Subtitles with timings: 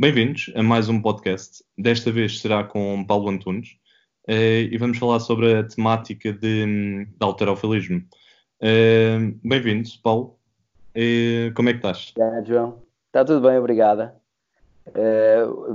[0.00, 1.64] Bem-vindos a mais um podcast.
[1.76, 3.70] Desta vez será com Paulo Antunes
[4.28, 8.04] uh, e vamos falar sobre a temática de, de alterofilismo.
[8.62, 10.38] Uh, Bem-vindos, Paulo.
[10.94, 12.12] Uh, como é que estás?
[12.16, 12.80] Olá, João.
[13.08, 14.14] Está tudo bem, obrigada.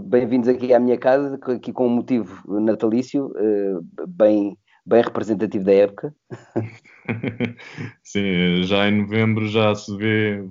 [0.06, 3.30] Bem-vindos aqui à minha casa, aqui com um motivo natalício
[4.08, 6.16] bem, bem representativo da época.
[8.02, 10.42] Sim, já em novembro já se vê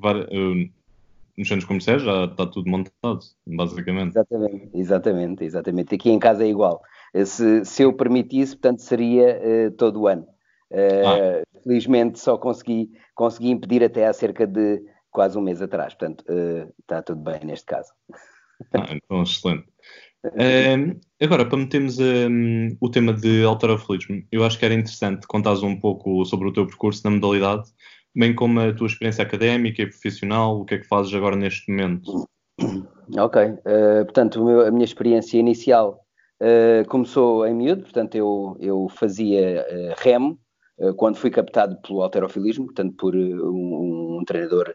[1.36, 4.10] nos centros comerciais já está tudo montado, basicamente.
[4.10, 5.94] Exatamente, exatamente, exatamente.
[5.94, 6.82] Aqui em casa é igual.
[7.24, 10.26] Se, se eu permitisse, portanto, seria uh, todo o ano.
[10.70, 11.42] Uh, ah.
[11.62, 15.94] Felizmente só consegui, consegui impedir até há cerca de quase um mês atrás.
[15.94, 17.90] Portanto, uh, está tudo bem neste caso.
[18.74, 19.66] Ah, então, excelente.
[21.20, 25.78] agora, para metermos um, o tema de alterofilismo, eu acho que era interessante contares um
[25.78, 27.68] pouco sobre o teu percurso na modalidade
[28.14, 31.70] bem como a tua experiência académica e profissional, o que é que fazes agora neste
[31.70, 32.28] momento?
[33.18, 36.00] Ok, uh, portanto, a minha experiência inicial
[36.40, 40.38] uh, começou em miúdo, portanto, eu, eu fazia uh, remo
[40.96, 44.74] quando fui captado pelo alterofilismo, portanto, por um, um treinador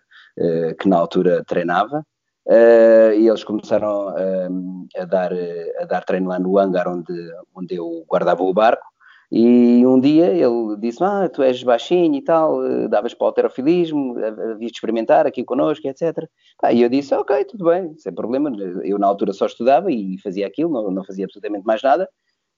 [0.80, 2.02] que na altura treinava.
[2.48, 4.10] e eles começaram
[4.96, 5.34] a, dar,
[5.82, 7.12] a dar treino lá no hangar onde,
[7.54, 8.86] onde eu guardava o barco.
[9.32, 13.28] E um dia ele disse: Ah, tu és baixinho e tal, eh, davas para o
[13.28, 16.28] alterofilismo, havias de experimentar aqui connosco, etc.
[16.72, 18.50] e eu disse: Ok, tudo bem, sem problema.
[18.84, 22.10] Eu na altura só estudava e fazia aquilo, não, não fazia absolutamente mais nada.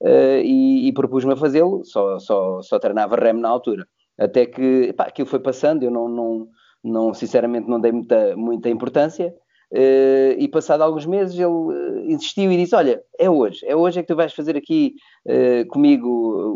[0.01, 3.85] Uh, e, e propus-me a fazê-lo, só, só, só treinava remo na altura.
[4.17, 6.47] Até que pá, aquilo foi passando, eu não, não,
[6.83, 9.33] não sinceramente não dei muita, muita importância.
[9.71, 13.99] Uh, e passado alguns meses ele uh, insistiu e disse: Olha, é hoje, é hoje
[13.99, 14.95] é que tu vais fazer aqui
[15.27, 16.07] uh, comigo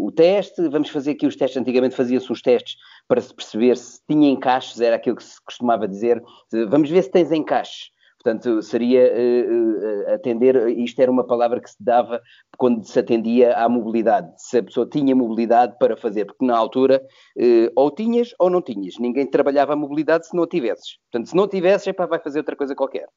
[0.04, 0.68] o teste.
[0.70, 1.62] Vamos fazer aqui os testes.
[1.62, 2.76] Antigamente fazia-se os testes
[3.08, 6.24] para se perceber se tinha encaixes, era aquilo que se costumava dizer.
[6.70, 7.92] Vamos ver se tens encaixes.
[8.24, 12.22] Portanto, seria uh, uh, atender, isto era uma palavra que se dava
[12.58, 17.04] quando se atendia à mobilidade, se a pessoa tinha mobilidade para fazer, porque na altura
[17.38, 20.98] uh, ou tinhas ou não tinhas, ninguém trabalhava a mobilidade se não tivesses.
[21.12, 23.08] Portanto, se não tivesses, epá, vai fazer outra coisa qualquer.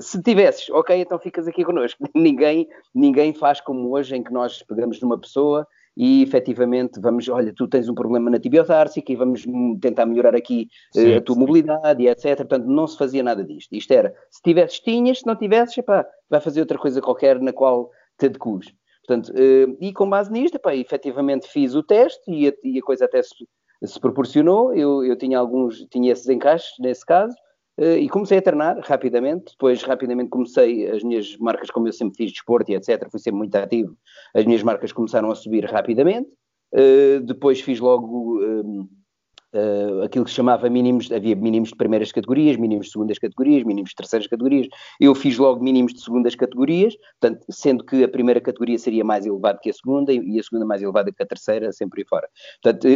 [0.00, 2.02] se tivesses, ok, então ficas aqui connosco.
[2.16, 5.66] ninguém, ninguém faz como hoje, em que nós pegamos numa pessoa
[6.02, 9.44] e efetivamente vamos, olha, tu tens um problema na tibiotársica e vamos
[9.82, 10.66] tentar melhorar aqui
[10.96, 11.40] eh, sim, a tua sim.
[11.42, 12.38] mobilidade e etc.
[12.38, 13.74] Portanto, não se fazia nada disto.
[13.74, 17.52] Isto era, se tivesses, tinhas, se não tivesses, epá, vai fazer outra coisa qualquer na
[17.52, 18.72] qual te adequas.
[19.06, 22.82] Portanto, uh, e com base nisto, epá, efetivamente fiz o teste e a, e a
[22.82, 23.46] coisa até se,
[23.84, 24.74] se proporcionou.
[24.74, 27.36] Eu, eu, tinha alguns, tinha esses encaixes nesse caso,
[27.78, 32.32] e comecei a treinar rapidamente, depois rapidamente comecei, as minhas marcas, como eu sempre fiz
[32.32, 33.96] desporto e etc, fui sempre muito ativo,
[34.34, 36.28] as minhas marcas começaram a subir rapidamente,
[36.74, 42.56] uh, depois fiz logo uh, aquilo que se chamava mínimos, havia mínimos de primeiras categorias,
[42.56, 44.68] mínimos de segundas categorias, mínimos de terceiras categorias,
[45.00, 49.24] eu fiz logo mínimos de segundas categorias, portanto, sendo que a primeira categoria seria mais
[49.24, 52.28] elevada que a segunda e a segunda mais elevada que a terceira, sempre fora.
[52.62, 52.86] Portanto,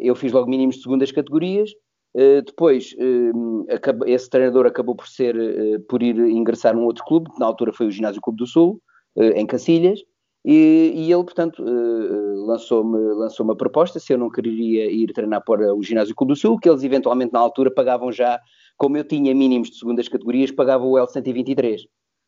[0.00, 1.70] eu fiz logo mínimos de segundas categorias,
[2.14, 3.66] Uh, depois, uh,
[4.06, 7.72] esse treinador acabou por ser, uh, por ir ingressar num outro clube, que na altura
[7.72, 8.80] foi o Ginásio Clube do Sul,
[9.16, 10.00] em Cacilhas,
[10.44, 11.62] e, e ele, portanto,
[12.46, 16.36] lançou-me lançou uma proposta se eu não queria ir treinar para o Ginásio Clube do
[16.36, 18.40] Sul, que eles eventualmente na altura pagavam já,
[18.76, 21.80] como eu tinha mínimos de segundas categorias, pagavam o L123.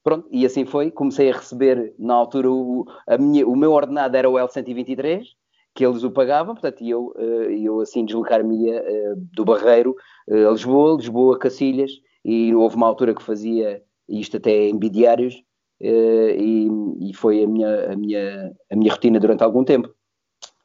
[0.02, 2.84] Pronto, e assim foi, comecei a receber, na altura, o,
[3.20, 5.24] minha, o meu ordenado era o L123,
[5.74, 9.96] que eles o pagavam, portanto, e eu, eh, eu assim deslocar-me eh, do Barreiro
[10.28, 11.92] eh, a Lisboa, Lisboa a Cacilhas,
[12.24, 15.42] e houve uma altura que fazia isto até em bidiários,
[15.80, 16.68] e,
[17.00, 19.88] e foi a minha, a, minha, a minha rotina durante algum tempo.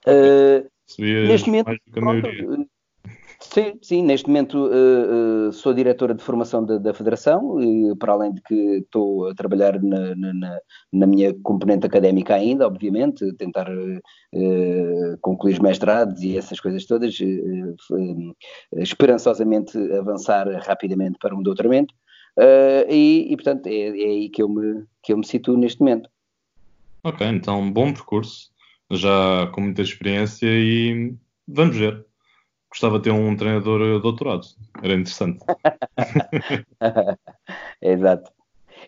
[0.06, 0.70] Uh,
[1.00, 2.28] neste momento, pronto,
[3.54, 8.14] Sim, sim, neste momento uh, uh, sou diretora de formação da, da Federação, e, para
[8.14, 10.60] além de que estou a trabalhar na, na,
[10.92, 17.18] na, minha componente académica ainda, obviamente, tentar uh, concluir os mestrados e essas coisas todas,
[18.74, 21.94] esperançosamente avançar rapidamente para um doutoramento,
[22.90, 26.10] e, e, portanto é, é, aí que eu, me, que eu me situo neste momento.
[27.04, 28.52] Ok, então bom percurso,
[28.92, 31.16] já com muita experiência e
[31.48, 32.06] vamos ver
[32.70, 34.48] gostava de ter um treinador doutorado.
[34.82, 35.40] Era interessante.
[37.82, 38.32] Exato.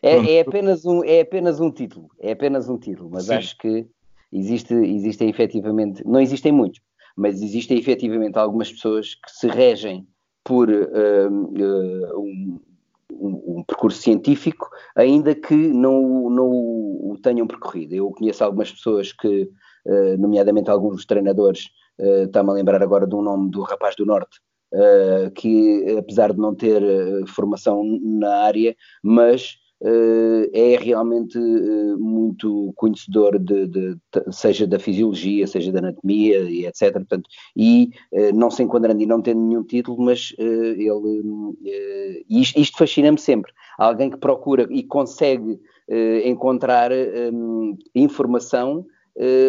[0.02, 2.10] É, é, apenas um, é apenas um título.
[2.20, 3.34] É apenas um título, mas Sim.
[3.36, 3.88] acho que
[4.32, 6.80] existe, existem efetivamente, não existem muitos,
[7.16, 10.08] mas existem efetivamente algumas pessoas que se regem
[10.44, 12.60] por uh, um,
[13.12, 17.94] um, um, percurso científico, ainda que não, não o tenham percorrido.
[17.94, 19.50] Eu conheço algumas pessoas que,
[19.86, 21.70] uh, nomeadamente alguns treinadores,
[22.00, 24.40] uh, está-me a lembrar agora de um nome do rapaz do Norte,
[24.74, 31.40] uh, que apesar de não ter uh, formação na área, mas é realmente
[31.98, 34.00] muito conhecedor de, de, de,
[34.30, 36.92] seja da fisiologia, seja da anatomia e etc.
[36.92, 37.90] Portanto, e
[38.34, 41.24] não se enquadrando e não tendo nenhum título, mas ele
[42.30, 43.54] isto, isto fascina-me sempre.
[43.78, 45.58] Alguém que procura e consegue
[46.26, 46.92] encontrar
[47.32, 48.86] um, informação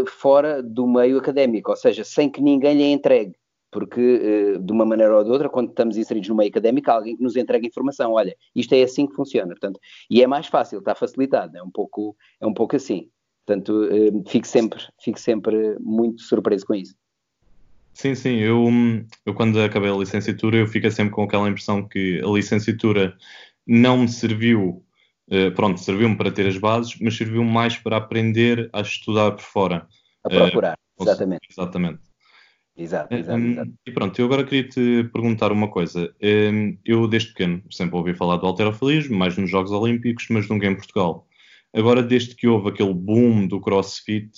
[0.07, 3.35] fora do meio académico, ou seja, sem que ninguém lhe entregue
[3.71, 6.95] porque eh, de uma maneira ou de outra, quando estamos inseridos no meio académico, há
[6.95, 9.79] alguém que nos entrega informação, olha, isto é assim que funciona, portanto,
[10.11, 13.09] e é mais fácil, está facilitado, é um pouco, é um pouco assim,
[13.47, 16.95] portanto, eh, fico sempre, fico sempre muito surpreso com isso.
[17.93, 18.67] Sim, sim, eu,
[19.27, 23.17] eu quando acabei a licenciatura, eu fico sempre com aquela impressão que a licenciatura
[23.67, 24.83] não me serviu,
[25.31, 29.43] eh, pronto, serviu-me para ter as bases, mas serviu mais para aprender a estudar por
[29.43, 29.87] fora.
[30.25, 31.47] A procurar, exatamente.
[31.49, 32.01] Exatamente.
[32.77, 33.73] Exato, exato, um, exato.
[33.87, 36.13] E pronto, eu agora queria te perguntar uma coisa.
[36.23, 40.67] Um, eu, desde pequeno, sempre ouvi falar do alterofilismo, mais nos Jogos Olímpicos, mas nunca
[40.67, 41.27] em Portugal.
[41.73, 44.31] Agora, desde que houve aquele boom do crossfit,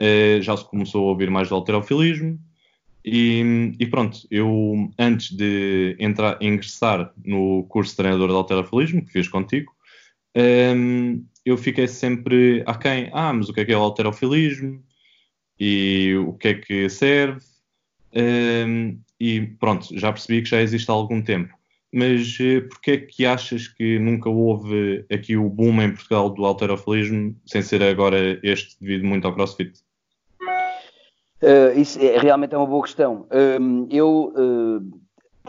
[0.00, 2.38] uh, já se começou a ouvir mais do alterofilismo.
[3.04, 9.12] E, e, pronto, eu antes de entrar, ingressar no curso de treinador de alterofilismo, que
[9.12, 9.73] fiz contigo,
[10.36, 13.10] um, eu fiquei sempre a quem?
[13.12, 14.82] Ah, mas o que é que é o alterofilismo?
[15.58, 17.40] E o que é que serve?
[18.14, 21.52] Um, e pronto, já percebi que já existe há algum tempo.
[21.92, 26.44] Mas uh, porquê é que achas que nunca houve aqui o boom em Portugal do
[26.44, 29.78] alterofilismo, sem ser agora este devido muito ao crossfit?
[31.40, 33.28] Uh, isso é, realmente é uma boa questão.
[33.90, 35.00] Eu uh,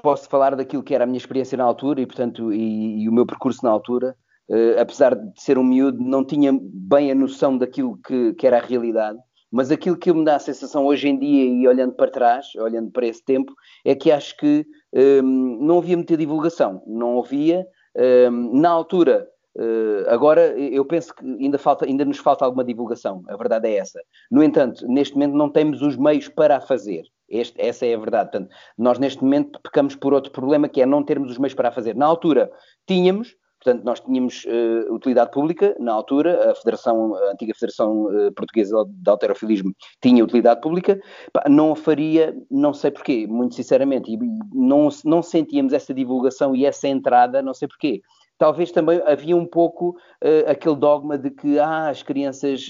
[0.04, 3.14] posso falar daquilo que era a minha experiência na altura e, portanto, e, e o
[3.14, 4.16] meu percurso na altura.
[4.50, 8.58] Uh, apesar de ser um miúdo, não tinha bem a noção daquilo que, que era
[8.58, 9.18] a realidade.
[9.52, 12.92] Mas aquilo que me dá a sensação hoje em dia, e olhando para trás, olhando
[12.92, 13.54] para esse tempo,
[13.86, 16.84] é que acho que um, não havia muita divulgação.
[16.86, 17.66] Não havia.
[17.96, 19.26] Um, na altura,
[19.56, 23.24] uh, agora eu penso que ainda, falta, ainda nos falta alguma divulgação.
[23.30, 24.02] A verdade é essa.
[24.30, 27.04] No entanto, neste momento não temos os meios para a fazer.
[27.30, 28.32] Este, essa é a verdade.
[28.32, 31.70] Portanto, nós neste momento pecamos por outro problema que é não termos os meios para
[31.70, 31.96] a fazer.
[31.96, 32.52] Na altura
[32.86, 38.32] tínhamos, Portanto, nós tínhamos uh, utilidade pública na altura, a Federação, a antiga Federação uh,
[38.34, 41.02] Portuguesa de Alterofilismo tinha utilidade pública,
[41.34, 44.20] Pá, não a faria, não sei porquê, muito sinceramente, e
[44.54, 48.02] não, não sentíamos essa divulgação e essa entrada, não sei porquê.
[48.38, 52.70] Talvez também havia um pouco uh, aquele dogma de que ah, as crianças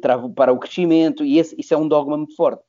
[0.00, 2.62] travam para o crescimento, e esse, isso é um dogma muito forte.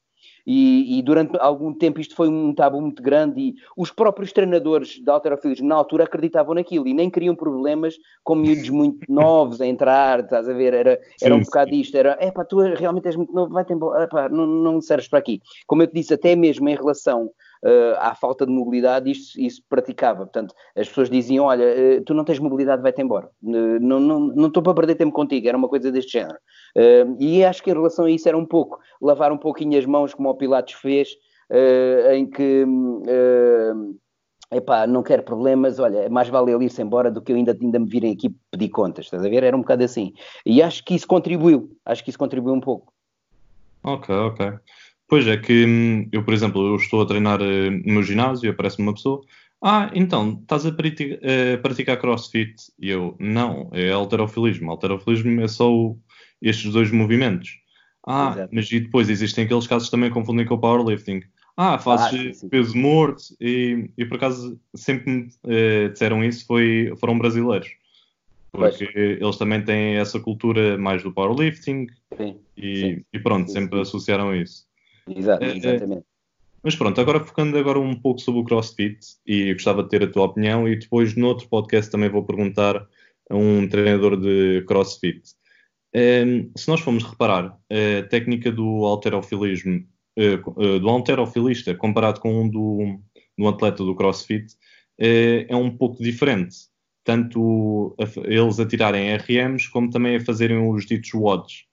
[0.46, 5.00] E, e, durante algum tempo isto foi um tabu muito grande e os próprios treinadores
[5.02, 9.68] de alterofilismo na altura acreditavam naquilo e nem queriam problemas com miúdos muito novos a
[9.68, 10.74] entrar, estás a ver?
[10.74, 14.04] Era, era um bocado isto, era, é pá, tu realmente és muito novo, vai-te embora,
[14.06, 15.42] epá, não, não serves para aqui.
[15.68, 17.30] Como eu te disse, até mesmo em relação
[17.64, 20.20] uh, à falta de mobilidade, isso, isso praticava.
[20.20, 23.30] Portanto, as pessoas diziam: Olha, uh, tu não tens mobilidade, vai-te embora.
[23.42, 25.48] Uh, não, não, não estou para perder tempo contigo.
[25.48, 26.38] Era uma coisa deste género.
[27.20, 30.14] e acho que em relação a isso era um pouco lavar um pouquinho as mãos,
[30.14, 31.10] como o Pilatos fez,
[32.14, 32.66] em que.
[34.52, 37.56] Epá, não quero problemas, olha, é mais vale ele ir-se embora do que eu ainda,
[37.62, 39.44] ainda me virem aqui pedir contas, estás a ver?
[39.44, 40.12] Era um bocado assim.
[40.44, 42.92] E acho que isso contribuiu, acho que isso contribuiu um pouco.
[43.84, 44.54] Ok, ok.
[45.10, 48.46] Pois é que hum, eu, por exemplo, eu estou a treinar eh, no meu ginásio
[48.46, 49.22] e aparece uma pessoa.
[49.62, 52.54] Ah, então, estás a praticar, a praticar crossfit?
[52.80, 54.70] E eu, não, é alterofilismo.
[54.70, 56.00] Alterofilismo é só o,
[56.42, 57.60] estes dois movimentos.
[58.08, 58.50] Ah, Exato.
[58.54, 61.22] mas e depois existem aqueles casos também confundem com o powerlifting.
[61.58, 66.94] Ah, fazes ah, peso morto e, e por acaso sempre me eh, disseram isso foi,
[66.98, 67.70] foram brasileiros.
[68.52, 69.22] Porque pois.
[69.22, 73.82] eles também têm essa cultura mais do powerlifting sim, e, sim, e, pronto, sim, sempre
[73.82, 74.69] associaram isso.
[75.16, 75.58] Exato, é, é.
[75.58, 76.06] exatamente.
[76.62, 80.12] Mas pronto, agora focando agora um pouco sobre o CrossFit e gostava de ter a
[80.12, 82.86] tua opinião e depois no outro podcast também vou perguntar
[83.30, 85.22] a um treinador de CrossFit.
[85.96, 89.86] Um, ehm, se nós formos reparar, a técnica do alterofilismo,
[90.18, 93.00] uh, do alterofilista comparado com um do,
[93.38, 94.54] do atleta do CrossFit
[95.00, 96.56] uh, é um pouco diferente.
[97.06, 101.69] Tanto a, eles a tirarem RMs como também a fazerem os ditos WODs.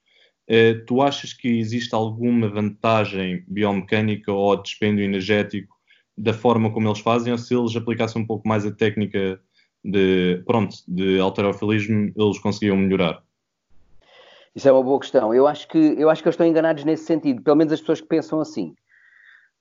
[0.49, 5.75] Uh, tu achas que existe alguma vantagem biomecânica ou dispêndio energético
[6.17, 9.41] da forma como eles fazem, ou se eles aplicassem um pouco mais a técnica
[9.85, 13.23] de, pronto, de alterofilismo, eles conseguiam melhorar?
[14.55, 15.35] Isso é uma boa questão.
[15.35, 18.00] Eu acho que, eu acho que eles estão enganados nesse sentido, pelo menos as pessoas
[18.00, 18.75] que pensam assim.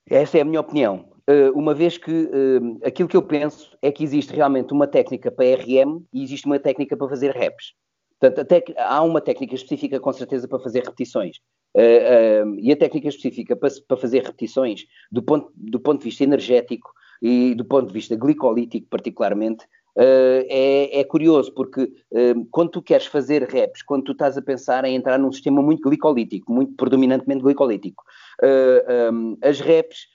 [0.09, 1.09] Essa é a minha opinião.
[1.29, 5.31] Uh, uma vez que uh, aquilo que eu penso é que existe realmente uma técnica
[5.31, 7.73] para RM e existe uma técnica para fazer reps.
[8.19, 11.37] Portanto, até há uma técnica específica, com certeza, para fazer repetições.
[11.75, 16.05] Uh, uh, e a técnica específica para, para, fazer repetições, do ponto, do ponto de
[16.05, 16.89] vista energético
[17.21, 22.81] e do ponto de vista glicolítico, particularmente, uh, é, é, curioso, porque uh, quando tu
[22.81, 26.73] queres fazer reps, quando tu estás a pensar em entrar num sistema muito glicolítico, muito
[26.75, 28.03] predominantemente glicolítico,
[28.43, 30.13] uh, um, as reps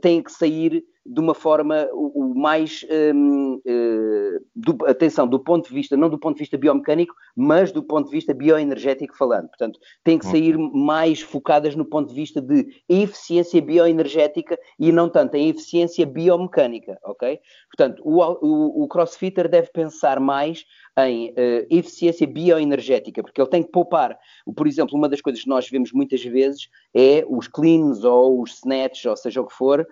[0.00, 5.68] têm que sair de uma forma o, o mais, um, uh, do, atenção, do ponto
[5.68, 9.48] de vista, não do ponto de vista biomecânico, mas do ponto de vista bioenergético falando.
[9.48, 15.08] Portanto, tem que sair mais focadas no ponto de vista de eficiência bioenergética e não
[15.08, 17.40] tanto em eficiência biomecânica, ok?
[17.76, 20.64] Portanto, o, o, o crossfitter deve pensar mais
[20.98, 24.16] em uh, eficiência bioenergética, porque ele tem que poupar.
[24.54, 28.56] Por exemplo, uma das coisas que nós vemos muitas vezes é os cleans ou os
[28.56, 29.86] snatch, ou seja o que for, eh,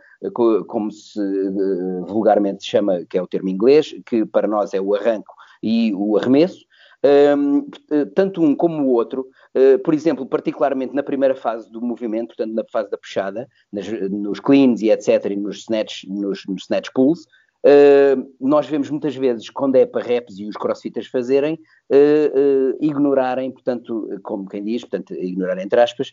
[0.66, 4.94] como se uh, vulgarmente chama, que é o termo inglês, que para nós é o
[4.94, 6.64] arranco e o arremesso.
[7.02, 7.66] Um,
[8.14, 12.52] tanto um como o outro, uh, por exemplo, particularmente na primeira fase do movimento, portanto
[12.52, 13.48] na fase da puxada,
[14.10, 17.26] nos cleans e etc, e nos snatch, nos, nos snatch pulls,
[17.62, 21.54] Uh, nós vemos muitas vezes, quando é para reps e os crossfitters fazerem,
[21.90, 26.10] uh, uh, ignorarem, portanto, como quem diz, portanto, ignorar entre aspas,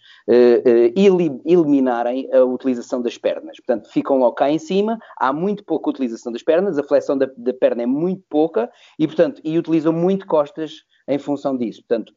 [1.46, 3.58] eliminarem a utilização das pernas.
[3.58, 7.30] Portanto, ficam logo cá em cima, há muito pouca utilização das pernas, a flexão da,
[7.38, 11.82] da perna é muito pouca e, portanto, e utilizam muito costas em função disso.
[11.88, 12.14] Portanto,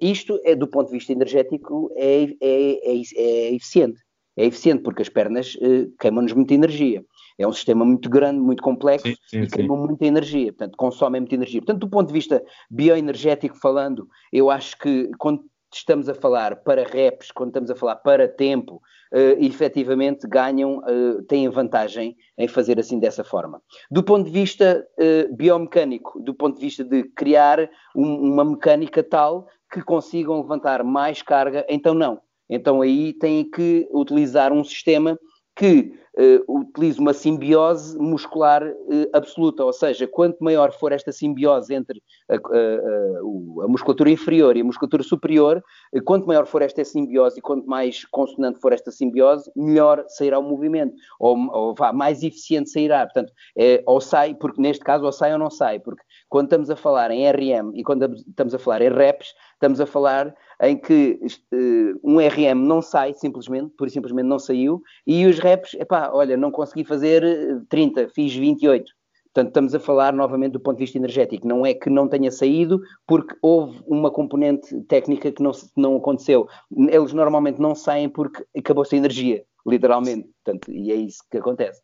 [0.00, 4.00] isto é, do ponto de vista energético, é, é, é, é eficiente.
[4.36, 5.56] É eficiente porque as pernas
[5.98, 7.04] queimam-nos muita energia
[7.42, 11.20] é um sistema muito grande, muito complexo sim, sim, e queima muita energia, portanto, consome
[11.20, 11.60] muita energia.
[11.60, 15.44] Portanto, do ponto de vista bioenergético falando, eu acho que quando
[15.74, 18.76] estamos a falar para reps, quando estamos a falar para tempo,
[19.12, 23.60] uh, efetivamente ganham, uh, têm vantagem em fazer assim dessa forma.
[23.90, 29.02] Do ponto de vista uh, biomecânico, do ponto de vista de criar um, uma mecânica
[29.02, 32.20] tal que consigam levantar mais carga, então não.
[32.48, 35.18] Então aí têm que utilizar um sistema
[35.54, 42.02] que uh, uma simbiose muscular uh, absoluta, ou seja, quanto maior for esta simbiose entre
[42.28, 45.62] a, a, a musculatura inferior e a musculatura superior,
[45.94, 50.38] uh, quanto maior for esta simbiose e quanto mais consonante for esta simbiose, melhor sairá
[50.38, 53.04] o movimento, ou, ou vá, mais eficiente sairá.
[53.04, 56.70] Portanto, é, ou sai, porque neste caso, ou sai ou não sai, porque quando estamos
[56.70, 60.76] a falar em RM e quando estamos a falar em reps, estamos a falar em
[60.76, 61.18] que
[61.52, 66.36] uh, um RM não sai simplesmente, por simplesmente não saiu, e os reps, epá, olha,
[66.36, 67.24] não consegui fazer
[67.68, 68.92] 30, eh, fiz 28.
[69.34, 71.48] Portanto, estamos a falar novamente do ponto de vista energético.
[71.48, 76.46] Não é que não tenha saído, porque houve uma componente técnica que não, não aconteceu.
[76.70, 80.28] Eles normalmente não saem porque acabou-se a energia, literalmente.
[80.44, 81.80] Portanto, e é isso que acontece.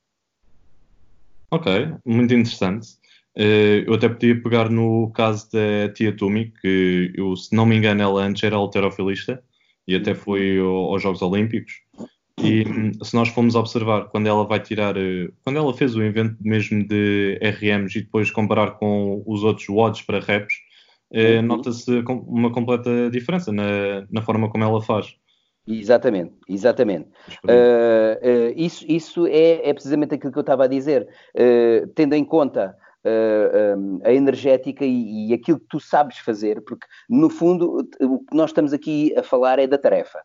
[1.51, 2.99] Ok, muito interessante.
[3.38, 7.76] Uh, eu até podia pegar no caso da Tia Tumi, que eu, se não me
[7.76, 9.40] engano, ela antes era alterofilista
[9.87, 11.73] e até foi ao, aos Jogos Olímpicos.
[12.40, 12.64] E
[13.04, 16.87] se nós formos observar, quando ela vai tirar, uh, quando ela fez o invento mesmo
[16.87, 20.57] de RMs e depois comparar com os outros WODs para reps,
[21.12, 25.14] uh, nota-se uma completa diferença na, na forma como ela faz.
[25.68, 27.09] Exatamente, exatamente.
[27.45, 31.07] Uh, uh, isso isso é, é, precisamente aquilo que eu estava a dizer.
[31.37, 32.75] Uh, tendo em conta
[34.05, 38.50] a energética e, e, aquilo que tu sabes fazer, porque no fundo o que nós
[38.50, 40.21] estamos aqui a falar é da tarefa.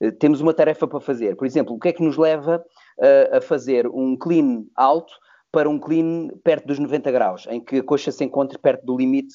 [0.00, 1.36] Uh, temos uma tarefa para fazer.
[1.36, 2.64] Por exemplo, o que é que nos leva
[2.98, 5.12] uh, a fazer um clean alto
[5.50, 8.96] para um clean perto dos 90 graus, em que a coxa se encontre perto do
[8.96, 9.34] limite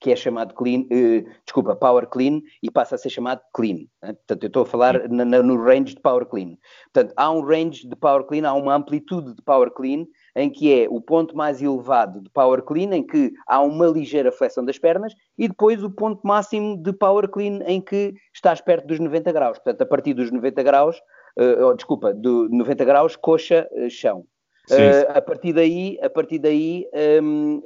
[0.00, 3.86] que é chamado clean, uh, desculpa, power clean e passa a ser chamado clean.
[4.02, 4.12] Né?
[4.12, 6.58] Portanto, eu estou a falar na, na, no range de power clean.
[6.92, 10.04] Portanto, há um range de power clean, há uma amplitude de power clean
[10.36, 14.32] em que é o ponto mais elevado de power clean, em que há uma ligeira
[14.32, 18.86] flexão das pernas, e depois o ponto máximo de power clean, em que estás perto
[18.86, 19.58] dos 90 graus.
[19.58, 20.96] Portanto, a partir dos 90 graus,
[21.38, 24.24] uh, oh, desculpa, do 90 graus, coxa, uh, chão.
[24.70, 26.88] Uh, a partir daí, a partir daí
[27.22, 27.60] um,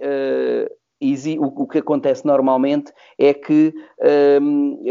[1.00, 3.72] easy, o, o, que acontece normalmente é que
[4.42, 4.82] um,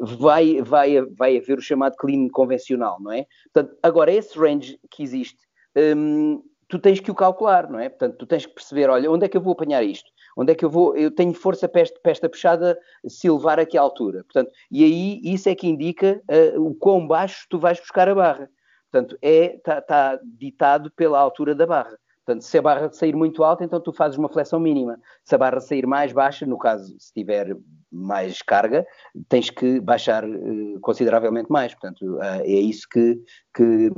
[0.00, 3.26] vai, vai, vai haver o chamado clean convencional, não é?
[3.52, 5.38] Portanto, agora, esse range que existe
[5.76, 7.88] um, tu tens que o calcular, não é?
[7.88, 10.10] Portanto, tu tens que perceber, olha, onde é que eu vou apanhar isto?
[10.36, 13.58] Onde é que eu vou, eu tenho força para esta, para esta puxada se levar
[13.58, 14.22] aqui à altura.
[14.24, 18.14] Portanto, e aí isso é que indica uh, o quão baixo tu vais buscar a
[18.14, 18.50] barra.
[18.90, 21.98] Portanto, está é, tá ditado pela altura da barra.
[22.28, 25.00] Portanto, se a barra sair muito alta, então tu fazes uma flexão mínima.
[25.24, 27.56] Se a barra sair mais baixa, no caso, se tiver
[27.90, 28.86] mais carga,
[29.30, 31.72] tens que baixar uh, consideravelmente mais.
[31.72, 33.18] Portanto, uh, é isso que,
[33.56, 33.90] que,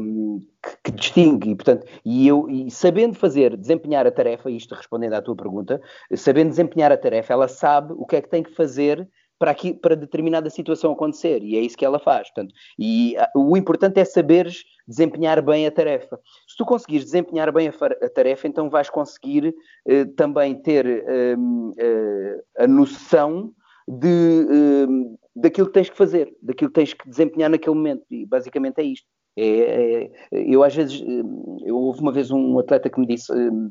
[0.85, 1.51] que, distingue.
[1.51, 5.81] E, portanto, e eu, e sabendo fazer, desempenhar a tarefa, isto respondendo à tua pergunta,
[6.15, 9.09] sabendo desempenhar a tarefa, ela sabe o que é que tem que fazer
[9.41, 12.29] para, aqui, para determinada situação acontecer, e é isso que ela faz.
[12.29, 16.21] Portanto, e a, o importante é saberes desempenhar bem a tarefa.
[16.47, 19.55] Se tu conseguires desempenhar bem a, tarefa, então vais conseguir
[19.89, 21.37] eh, também ter eh,
[21.79, 23.55] eh, a noção
[23.89, 28.27] de, eh, daquilo que tens que fazer, daquilo que tens que desempenhar naquele momento, e
[28.27, 29.07] basicamente é isto.
[29.39, 31.23] É, é, eu às vezes, eh,
[31.65, 33.71] eu, houve uma vez um atleta que me disse, eh,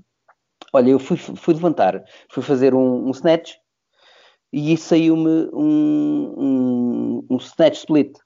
[0.74, 3.54] olha, eu fui, fui levantar, fui fazer um, um snatch
[4.52, 8.18] e saiu-me um, um, um, snatch split.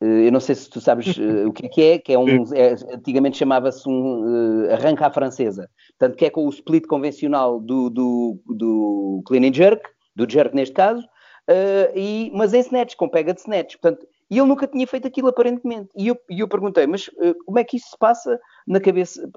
[0.00, 1.16] Eh, eu não sei se tu sabes
[1.46, 5.10] o que é que é, que é um, é, antigamente chamava-se um uh, arranca à
[5.10, 5.68] francesa.
[5.98, 10.54] Portanto, que é com o split convencional do, do, do clean and jerk, do jerk
[10.54, 13.76] neste caso, uh, e, mas em snatch, com pega de snatch.
[13.76, 15.88] Portanto, e ele nunca tinha feito aquilo aparentemente.
[15.96, 19.28] E eu, e eu perguntei, mas uh, como é que isso se passa na cabeça,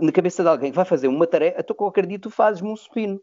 [0.00, 1.60] na cabeça de alguém que vai fazer uma tarefa?
[1.60, 3.20] Então qualquer dia tu fazes-me um supino.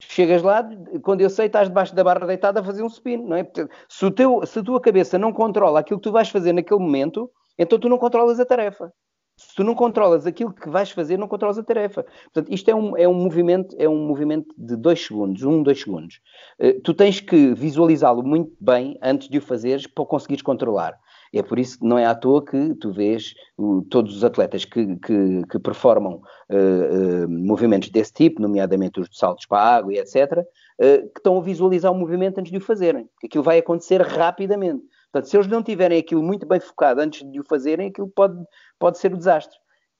[0.00, 0.68] Chegas lá,
[1.02, 3.46] quando eu sei, estás debaixo da barra deitada a fazer um supino, não é?
[3.88, 6.80] Se, o teu, se a tua cabeça não controla aquilo que tu vais fazer naquele
[6.80, 8.92] momento, então tu não controlas a tarefa
[9.40, 12.04] se tu não controlas aquilo que vais fazer, não controlas a tarefa.
[12.24, 15.80] Portanto, isto é um, é um movimento, é um movimento de dois segundos, um, dois
[15.80, 16.20] segundos.
[16.60, 20.94] Uh, tu tens que visualizá-lo muito bem antes de o fazeres para conseguires controlar.
[21.32, 24.64] É por isso que não é à toa que tu vês uh, todos os atletas
[24.64, 26.20] que, que, que performam
[26.50, 30.44] uh, movimentos desse tipo, nomeadamente os de saltos para a água e etc.,
[30.80, 33.06] que estão a visualizar o movimento antes de o fazerem.
[33.22, 34.82] Aquilo vai acontecer rapidamente.
[35.12, 38.42] Portanto, se eles não tiverem aquilo muito bem focado antes de o fazerem, aquilo pode,
[38.78, 39.58] pode ser um desastre.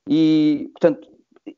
[0.08, 1.06] E, portanto,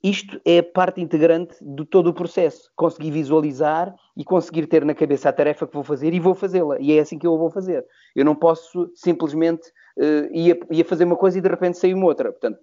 [0.02, 2.70] isto é parte integrante de todo o processo.
[2.76, 6.78] Conseguir visualizar e conseguir ter na cabeça a tarefa que vou fazer e vou fazê-la.
[6.80, 7.84] E é assim que eu vou fazer.
[8.14, 12.06] Eu não posso simplesmente uh, ia, ia fazer uma coisa e de repente sair uma
[12.06, 12.30] outra.
[12.30, 12.58] Portanto,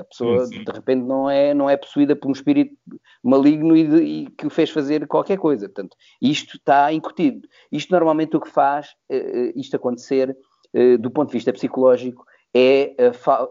[0.00, 0.64] a pessoa sim, sim.
[0.64, 2.74] de repente não é, não é possuída por um espírito
[3.22, 5.68] maligno e, de, e, que o fez fazer qualquer coisa.
[5.68, 7.46] Portanto, isto está incutido.
[7.70, 10.36] Isto normalmente o que faz uh, isto acontecer
[10.74, 12.96] uh, do ponto de vista psicológico é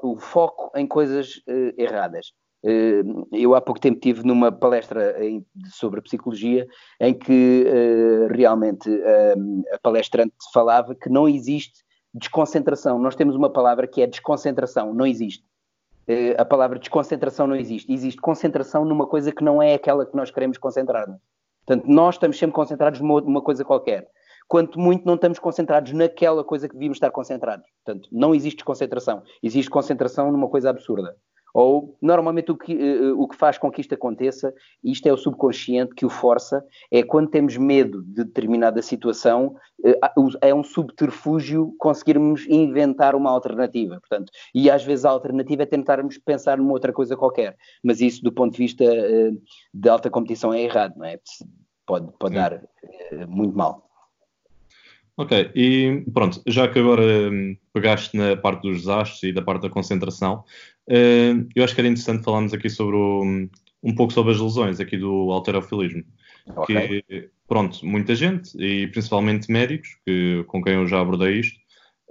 [0.01, 1.39] o foco em coisas
[1.77, 2.33] erradas.
[3.31, 5.15] Eu há pouco tempo estive numa palestra
[5.71, 6.67] sobre psicologia
[6.99, 7.65] em que
[8.31, 8.89] realmente
[9.71, 12.97] a palestrante falava que não existe desconcentração.
[12.97, 15.45] Nós temos uma palavra que é desconcentração, não existe.
[16.37, 17.91] A palavra desconcentração não existe.
[17.93, 21.19] Existe concentração numa coisa que não é aquela que nós queremos concentrar-nos.
[21.65, 24.07] Portanto, nós estamos sempre concentrados numa, coisa qualquer.
[24.47, 27.67] Quanto muito não estamos concentrados naquela coisa que devíamos estar concentrados.
[27.83, 29.21] Portanto, não existe concentração.
[29.41, 31.15] Existe concentração numa coisa absurda.
[31.55, 35.17] Ou, normalmente, o que, uh, o que faz com que isto aconteça, isto é o
[35.17, 41.73] subconsciente que o força, é quando temos medo de determinada situação, uh, é um subterfúgio
[41.79, 44.01] conseguirmos inventar uma alternativa.
[44.01, 47.55] Portanto, e às vezes a alternativa é tentarmos pensar numa outra coisa qualquer.
[47.81, 48.83] Mas isso, do ponto de vista
[49.73, 51.17] de alta competição, é errado, não é?
[51.85, 52.61] Pode, pode dar
[53.29, 53.84] muito mal.
[55.17, 59.61] Ok, e pronto, já que agora hum, pegaste na parte dos desastres e da parte
[59.61, 60.43] da concentração,
[60.87, 63.23] Uh, eu acho que era interessante falarmos aqui sobre o,
[63.83, 66.03] um pouco sobre as lesões aqui do alterofilismo.
[66.57, 67.01] Okay.
[67.01, 71.57] Que, pronto, muita gente, e principalmente médicos, que, com quem eu já abordei isto,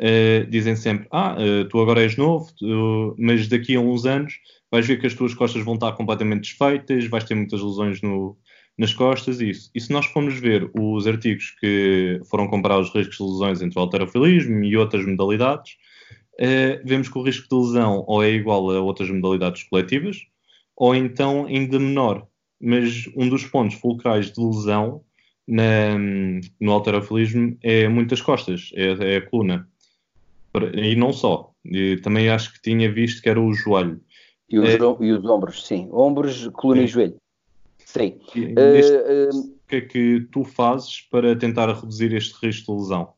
[0.01, 4.35] uh, dizem sempre: Ah, uh, tu agora és novo, tu, mas daqui a uns anos
[4.71, 8.37] vais ver que as tuas costas vão estar completamente desfeitas, vais ter muitas lesões no,
[8.77, 9.71] nas costas e isso.
[9.75, 13.79] E se nós formos ver os artigos que foram comparar os riscos de lesões entre
[13.79, 15.73] o alterofilismo e outras modalidades,
[16.35, 20.19] uh, vemos que o risco de lesão ou é igual a outras modalidades coletivas,
[20.77, 22.27] ou então ainda menor.
[22.61, 25.03] Mas um dos pontos fulcrais de lesão
[25.47, 25.99] na,
[26.61, 29.69] no alterofilismo é muitas costas, é, é, a coluna.
[30.75, 31.51] E não só.
[31.65, 34.01] E também acho que tinha visto que era o joelho.
[34.49, 35.89] E os, é, e os ombros, sim.
[35.93, 36.85] Ombros, coluna sim.
[36.85, 37.17] e joelho.
[37.97, 38.19] Sim.
[38.35, 42.75] E, neste, uh, uh, o que é que tu fazes para tentar reduzir este risco
[42.75, 43.15] de lesão?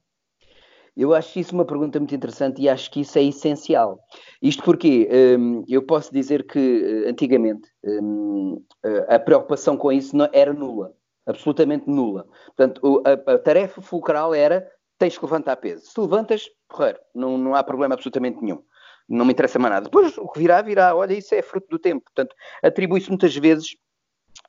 [0.94, 3.98] Eu acho isso uma pergunta muito interessante e acho que isso é essencial.
[4.40, 5.08] Isto porque
[5.38, 10.94] um, eu posso dizer que eh, antigamente um, eh, a preocupação com isso era nula,
[11.26, 12.26] absolutamente nula.
[12.46, 14.66] Portanto, a, a, tarefa fulcral era
[14.98, 15.84] tens que levantar peso.
[15.84, 18.62] Se levantas, porreiro, não, não há problema absolutamente nenhum.
[19.06, 19.84] Não me interessa mais nada.
[19.84, 20.96] Depois o que virá, virá.
[20.96, 22.04] Olha, isso é fruto do tempo.
[22.04, 23.76] Portanto, atribui-se muitas vezes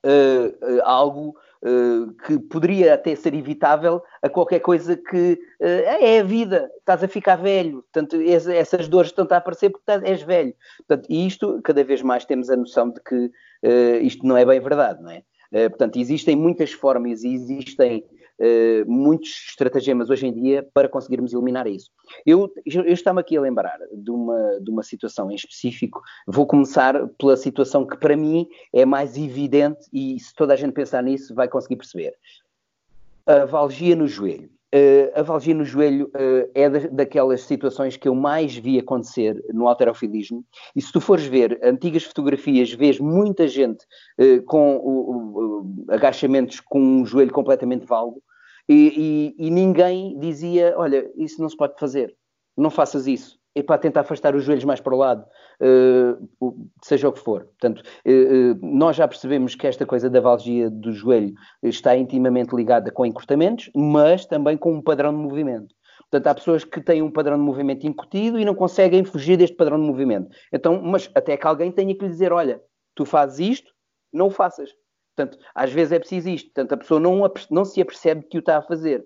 [0.04, 6.24] uh, uh, algo uh, que poderia até ser evitável a qualquer coisa que é a
[6.24, 10.54] vida, estás a ficar velho, portanto, essas dores estão a aparecer porque estás, és velho.
[10.88, 13.32] Portanto, e isto, cada vez mais temos a noção de que
[14.02, 15.24] isto não é bem verdade, não é?
[15.70, 18.06] portanto, existem muitas formas e existem
[18.39, 21.91] uh, muitos estratagemas hoje em dia para conseguirmos eliminar isso.
[22.26, 26.02] Eu, eu estava aqui a lembrar de uma, de uma situação em específico.
[26.28, 30.73] Vou começar pela situação que para mim é mais evidente e se toda a gente
[30.73, 32.13] pensar nisso vai conseguir perceber.
[33.26, 34.50] A valgia no joelho.
[34.76, 39.41] Uh, a valgia no joelho uh, é da, daquelas situações que eu mais vi acontecer
[39.54, 40.43] no alterofilismo.
[40.76, 43.86] E se tu fores ver antigas fotografias, vês muita gente
[44.19, 48.21] uh, com agachamentos com um joelho completamente valgo
[48.70, 52.16] e, e, e, ninguém dizia: Olha, isso não se pode fazer,
[52.56, 53.38] não faças isso.
[53.56, 55.26] É para tentar afastar os joelhos mais para o lado,
[56.84, 57.46] seja o que for.
[57.46, 57.82] Portanto,
[58.62, 63.72] nós já percebemos que esta coisa da valgia do joelho está intimamente ligada com encurtamentos,
[63.76, 65.74] mas também com um padrão de movimento.
[66.10, 69.56] Portanto, há pessoas que têm um padrão de movimento incutido e não conseguem fugir deste
[69.56, 70.30] padrão de movimento.
[70.54, 72.62] Então, mas até que alguém tenha que lhe dizer: olha,
[72.96, 73.72] tu fazes isto,
[74.14, 74.70] não o faças.
[75.18, 76.46] Portanto, às vezes é preciso isto.
[76.54, 79.04] Portanto, a pessoa não, não se apercebe que o está a fazer.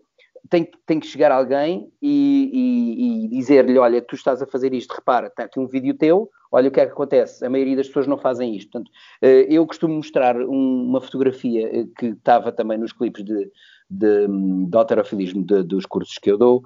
[0.50, 4.92] Tem, tem que chegar alguém e, e, e dizer-lhe: Olha, tu estás a fazer isto,
[4.92, 7.46] repara, está aqui um vídeo teu, olha o que é que acontece.
[7.46, 8.72] A maioria das pessoas não fazem isto.
[8.72, 13.50] Portanto, eh, eu costumo mostrar uma fotografia eh, que estava também nos clipes de,
[13.90, 14.28] de,
[14.68, 16.64] de alterofilismo de, dos cursos que eu dou,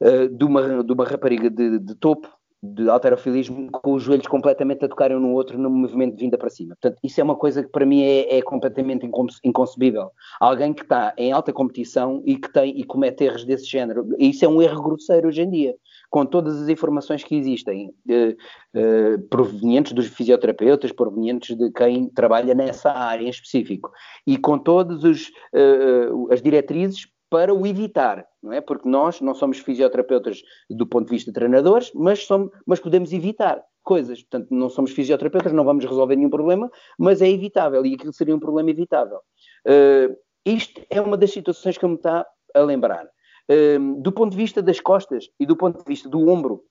[0.00, 2.28] eh, de uma, de uma rapariga de, de topo
[2.72, 6.38] de alterofilismo com os joelhos completamente a tocarem um no outro no movimento de vinda
[6.38, 6.74] para cima.
[6.80, 9.06] Portanto, isso é uma coisa que para mim é, é completamente
[9.44, 10.10] inconcebível.
[10.40, 14.44] Alguém que está em alta competição e que tem e comete erros desse género, isso
[14.44, 15.74] é um erro grosseiro hoje em dia,
[16.08, 18.36] com todas as informações que existem, eh,
[18.74, 23.90] eh, provenientes dos fisioterapeutas, provenientes de quem trabalha nessa área em específico,
[24.26, 28.60] e com todas os, eh, as diretrizes para o evitar, não é?
[28.60, 33.12] Porque nós não somos fisioterapeutas do ponto de vista de treinadores, mas, somos, mas podemos
[33.12, 34.22] evitar coisas.
[34.22, 38.34] Portanto, não somos fisioterapeutas, não vamos resolver nenhum problema, mas é evitável e aquilo seria
[38.34, 39.18] um problema evitável.
[39.66, 43.06] Uh, isto é uma das situações que me está a lembrar.
[43.50, 46.62] Uh, do ponto de vista das costas e do ponto de vista do ombro,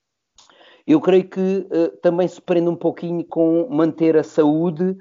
[0.85, 4.97] eu creio que uh, também se prende um pouquinho com manter a saúde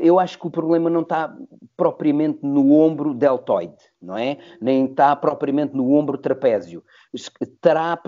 [0.00, 1.36] eu acho que o problema não está
[1.76, 4.38] propriamente no ombro deltoide, não é?
[4.60, 6.82] Nem está propriamente no ombro trapézio.
[7.12, 8.00] Estará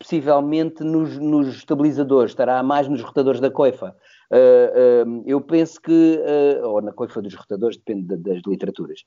[0.00, 3.94] possivelmente nos, nos estabilizadores, estará mais nos rotadores da coifa.
[4.32, 6.18] Uh, uh, eu penso que,
[6.62, 9.00] ou na coifa dos rotadores, depende de, das literaturas.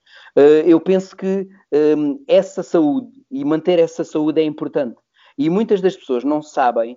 [0.65, 1.47] eu penso que
[2.27, 4.97] essa saúde e manter essa saúde é importante.
[5.37, 6.95] E muitas das pessoas não sabem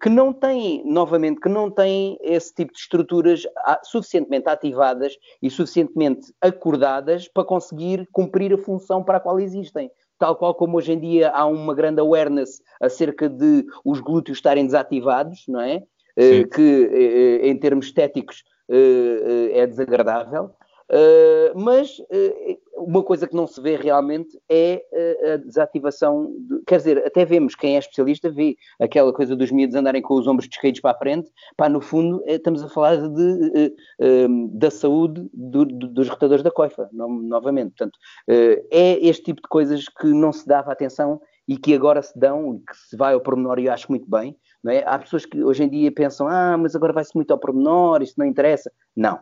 [0.00, 3.42] que não têm, novamente, que não têm esse tipo de estruturas
[3.84, 9.90] suficientemente ativadas e suficientemente acordadas para conseguir cumprir a função para a qual existem.
[10.18, 14.64] Tal qual como hoje em dia há uma grande awareness acerca de os glúteos estarem
[14.64, 15.82] desativados, não é?
[16.16, 18.44] Uh, que uh, em termos estéticos
[19.52, 20.50] é desagradável.
[20.92, 26.62] Uh, mas uh, uma coisa que não se vê realmente é uh, a desativação, de,
[26.66, 30.26] quer dizer, até vemos, quem é especialista vê aquela coisa dos miúdos andarem com os
[30.26, 33.74] ombros descaídos para a frente, pá, no fundo estamos a falar de,
[34.52, 39.48] da saúde do, do, dos rotadores da coifa, no, novamente, portanto, é este tipo de
[39.48, 43.20] coisas que não se dava atenção e que agora se dão, que se vai ao
[43.20, 44.84] pormenor e eu acho muito bem, é?
[44.86, 48.14] há pessoas que hoje em dia pensam, ah, mas agora vai-se muito ao pormenor, isso
[48.16, 49.20] não interessa, não, eh,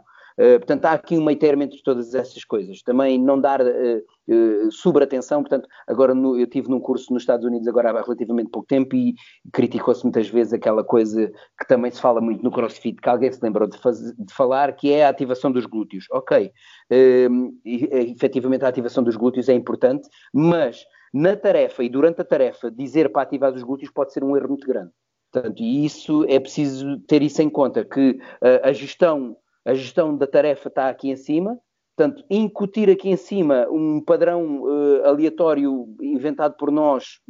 [0.58, 2.82] portanto, há aqui um meio entre todas essas coisas.
[2.82, 5.42] Também não dar uh, uh, sobreatenção.
[5.42, 8.94] Portanto, agora no, eu tive num curso nos Estados Unidos agora há relativamente pouco tempo
[8.94, 9.14] e
[9.52, 13.42] criticou-se muitas vezes aquela coisa que também se fala muito no CrossFit, que alguém se
[13.42, 16.06] lembrou de, de falar, que é a ativação dos glúteos.
[16.12, 22.20] Ok, uh, e, efetivamente a ativação dos glúteos é importante, mas na tarefa e durante
[22.20, 24.90] a tarefa dizer para ativar os glúteos pode ser um erro muito grande.
[25.32, 28.18] Portanto, e isso é preciso ter isso em conta, que
[28.64, 31.58] a gestão a gestão da tarefa está aqui em cima,
[31.96, 37.20] portanto, incutir aqui em cima um padrão uh, aleatório inventado por nós,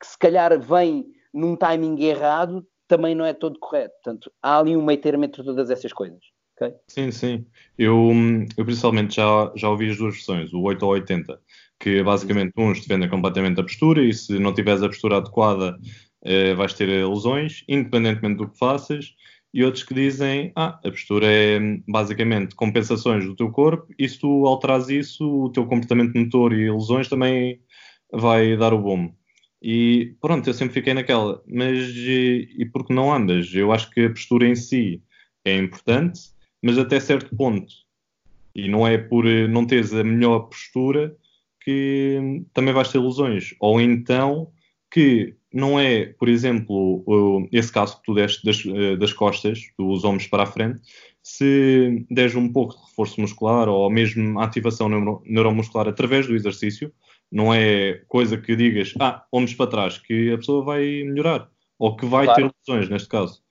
[0.00, 3.94] que se calhar vem num timing errado, também não é todo correto.
[4.02, 6.20] Portanto, há ali um meio termo entre todas essas coisas.
[6.56, 6.74] Okay?
[6.88, 7.46] Sim, sim.
[7.76, 8.10] Eu,
[8.56, 11.38] eu principalmente já, já ouvi as duas versões, o 8 ou 80,
[11.78, 15.78] que basicamente uns defendem completamente a postura e se não tiveres a postura adequada
[16.24, 19.14] eh, vais ter lesões, independentemente do que faças
[19.56, 24.18] e outros que dizem ah, a postura é basicamente compensações do teu corpo e se
[24.18, 27.58] tu alteras isso, o teu comportamento motor e lesões também
[28.12, 29.10] vai dar o bom.
[29.62, 33.54] E pronto, eu sempre fiquei naquela, mas e, e porque não andas?
[33.54, 35.02] Eu acho que a postura em si
[35.42, 36.20] é importante,
[36.62, 37.72] mas até certo ponto.
[38.54, 41.16] E não é por não teres a melhor postura
[41.64, 43.54] que também vais ter lesões.
[43.58, 44.52] Ou então
[44.96, 47.04] que não é, por exemplo,
[47.52, 50.80] esse caso que tu deste das, eh, das costas, dos ombros para a frente,
[51.22, 56.90] se deres um pouco de reforço muscular ou mesmo ativação neuro, neuromuscular através do exercício,
[57.30, 61.94] não é coisa que digas, ah, ombros para trás, que a pessoa vai melhorar, ou
[61.94, 62.48] que vai claro.
[62.48, 63.42] ter lesões, neste caso.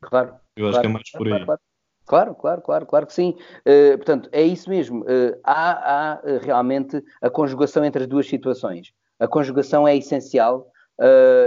[0.00, 0.34] Claro.
[0.54, 1.44] Eu acho claro, que é mais por aí.
[1.44, 1.60] Claro,
[2.06, 3.34] Claro, claro, claro, claro que sim.
[3.66, 5.00] Uh, portanto, é isso mesmo.
[5.04, 8.92] Uh, há, há uh, realmente a conjugação entre as duas situações.
[9.18, 10.70] A conjugação é essencial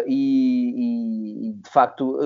[0.07, 2.17] e, e, de facto,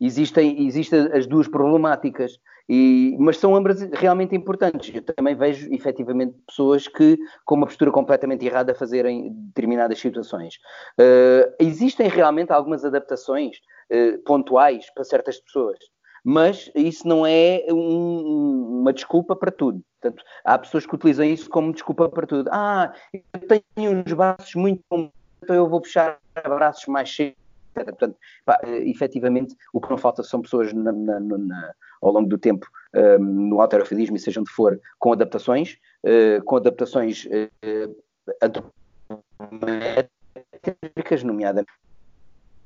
[0.00, 2.38] existem, existem as duas problemáticas.
[2.66, 4.94] E, mas são ambas realmente importantes.
[4.94, 10.58] Eu também vejo, efetivamente, pessoas que, com uma postura completamente errada, fazerem determinadas situações.
[11.60, 13.58] existem realmente algumas adaptações
[14.24, 15.78] pontuais para certas pessoas
[16.24, 19.82] mas isso não é um, uma desculpa para tudo.
[20.00, 22.48] Portanto, há pessoas que utilizam isso como desculpa para tudo.
[22.50, 24.82] Ah, eu tenho uns braços muito
[25.44, 27.36] então eu vou puxar braços mais cheios.
[27.72, 32.38] Portanto, pá, efetivamente, o que não falta são pessoas na, na, na, ao longo do
[32.38, 37.96] tempo um, no alterofilismo, e seja onde for, com adaptações, uh, com adaptações uh,
[38.40, 41.70] antropométricas, nomeadamente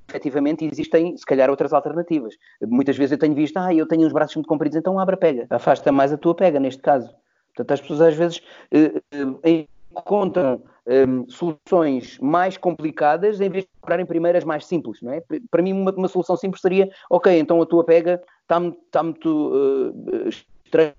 [0.09, 2.35] efetivamente existem, se calhar, outras alternativas.
[2.63, 5.19] Muitas vezes eu tenho visto, ah, eu tenho uns braços muito compridos, então abre a
[5.19, 5.47] pega.
[5.51, 7.15] Afasta mais a tua pega, neste caso.
[7.55, 9.03] Portanto, as pessoas às vezes eh,
[9.45, 15.23] eh, encontram eh, soluções mais complicadas em vez de procurarem primeiras mais simples, não é?
[15.51, 19.53] Para mim, uma, uma solução simples seria, ok, então a tua pega está, está muito
[19.53, 20.97] uh, estreita,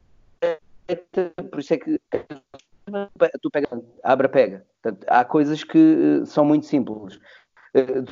[1.49, 1.99] por isso é que
[2.93, 3.67] a tua pega,
[4.04, 4.65] abre a pega.
[4.80, 5.78] Portanto, há coisas que
[6.21, 7.19] uh, são muito simples.
[7.73, 8.04] Eh,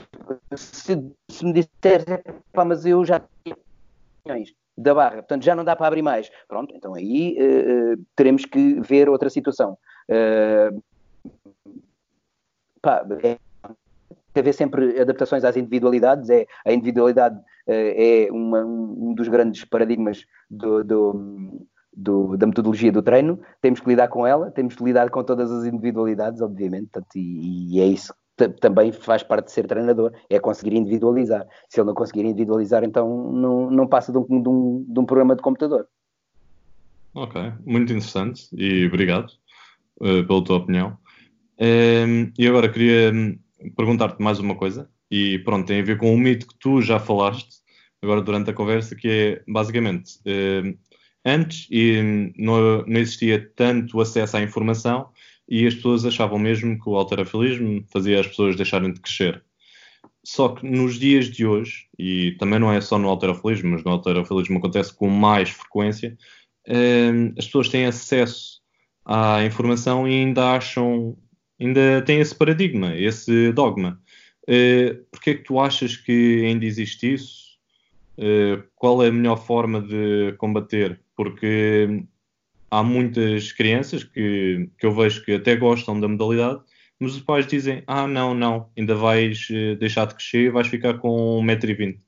[0.55, 2.05] se, se me disseres,
[2.53, 4.45] pá, mas eu já tenho
[4.77, 6.29] da barra, portanto já não dá para abrir mais.
[6.47, 9.77] Pronto, então aí uh, teremos que ver outra situação.
[10.09, 10.83] Uh,
[12.87, 13.37] pá, é,
[14.33, 20.25] haver sempre adaptações às individualidades, é, a individualidade uh, é uma, um dos grandes paradigmas
[20.49, 25.09] do, do, do, da metodologia do treino, temos que lidar com ela, temos que lidar
[25.09, 28.13] com todas as individualidades, obviamente, portanto, e, e é isso
[28.61, 31.43] também faz parte de ser treinador, é conseguir individualizar.
[31.67, 35.05] Se ele não conseguir individualizar, então não, não passa de um, de, um, de um,
[35.07, 35.87] programa de computador.
[37.15, 39.31] Ok, muito interessante e obrigado
[39.99, 40.95] uh, pela tua opinião.
[41.59, 43.37] Uh, e agora queria hum,
[43.75, 46.99] perguntar-te mais uma coisa, e pronto, tem a ver com um mito que tu já
[46.99, 47.57] falaste
[48.01, 50.77] agora durante a conversa, que é basicamente uh,
[51.25, 55.09] antes e hum, não, não existia tanto acesso à informação
[55.49, 59.43] e as pessoas achavam mesmo que o alterafilismo fazia as pessoas deixarem de crescer.
[60.23, 63.91] Só que nos dias de hoje, e também não é só no alterafilismo, mas no
[63.91, 66.17] alterafilismo acontece com mais frequência,
[66.65, 68.61] eh, as pessoas têm acesso
[69.05, 71.17] à informação e ainda acham,
[71.59, 73.99] ainda têm esse paradigma, esse dogma.
[74.47, 77.57] Eh, Porquê é que tu achas que ainda existe isso?
[78.17, 80.99] Eh, qual é a melhor forma de combater?
[81.15, 82.03] Porque
[82.71, 86.61] há muitas crianças que, que eu vejo que até gostam da modalidade,
[86.99, 90.95] mas os pais dizem: Ah, não, não, ainda vais eh, deixar de crescer vais ficar
[90.95, 91.99] com 1,20m.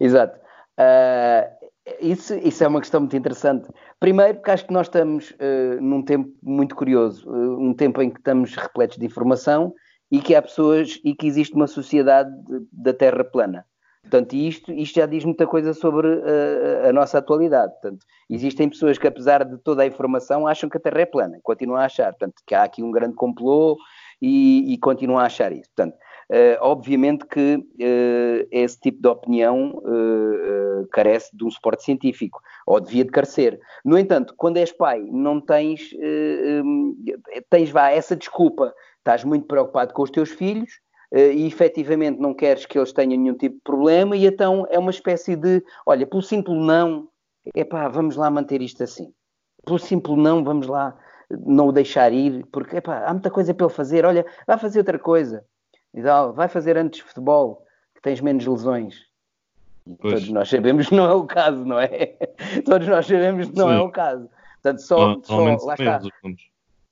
[0.00, 0.38] Exato.
[0.78, 1.59] Uh,
[2.00, 3.68] isso, isso é uma questão muito interessante.
[3.98, 8.10] Primeiro, porque acho que nós estamos uh, num tempo muito curioso, uh, um tempo em
[8.10, 9.72] que estamos repletos de informação
[10.10, 12.30] e que há pessoas e que existe uma sociedade
[12.72, 13.64] da Terra plana.
[14.02, 17.72] Portanto, isto, isto já diz muita coisa sobre uh, a nossa atualidade.
[17.72, 21.38] Portanto, existem pessoas que, apesar de toda a informação, acham que a Terra é plana,
[21.42, 22.10] continuam a achar.
[22.12, 23.76] Portanto, que há aqui um grande complô
[24.20, 25.70] e, e continuam a achar isso.
[25.76, 25.96] Portanto,
[26.30, 29.82] uh, obviamente que uh, esse tipo de opinião
[30.92, 33.60] carece de um suporte científico, ou devia de carecer.
[33.84, 35.90] No entanto, quando és pai, não tens,
[36.64, 36.96] um,
[37.50, 40.80] tens vá, essa desculpa, estás muito preocupado com os teus filhos,
[41.12, 44.90] e efetivamente não queres que eles tenham nenhum tipo de problema, e então é uma
[44.90, 47.08] espécie de, olha, pelo simples não,
[47.54, 49.12] epá, vamos lá manter isto assim.
[49.64, 50.96] Pelo simples não, vamos lá
[51.30, 54.98] não o deixar ir, porque há muita coisa para ele fazer, olha, vai fazer outra
[54.98, 55.44] coisa.
[56.34, 59.10] Vai fazer antes futebol, que tens menos lesões.
[60.00, 62.16] Todos nós sabemos que não é o caso, não é?
[62.64, 63.80] Todos nós sabemos que não é Sim.
[63.80, 64.28] é o caso.
[64.62, 66.00] Portanto, só, só lá está.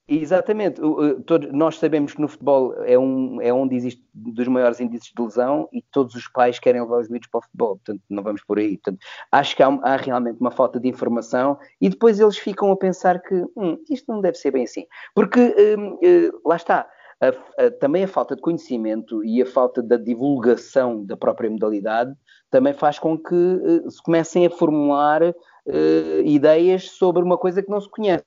[0.09, 0.81] Exatamente.
[1.27, 5.23] Todos, nós sabemos que no futebol é, um, é onde existe dos maiores índices de
[5.23, 7.77] lesão e todos os pais querem levar os miúdos para o futebol.
[7.77, 8.79] Portanto, não vamos por aí.
[8.79, 12.77] Portanto, acho que há, há, realmente uma falta de informação e depois eles ficam a
[12.77, 14.87] pensar que hum, isto não deve ser bem assim.
[15.15, 15.99] Porque, hum,
[16.43, 16.89] lá está,
[17.21, 22.15] a, a, também a falta de conhecimento e a falta da divulgação da própria modalidade
[22.51, 27.71] também faz com que uh, se comecem a formular uh, ideias sobre uma coisa que
[27.71, 28.25] não se conhece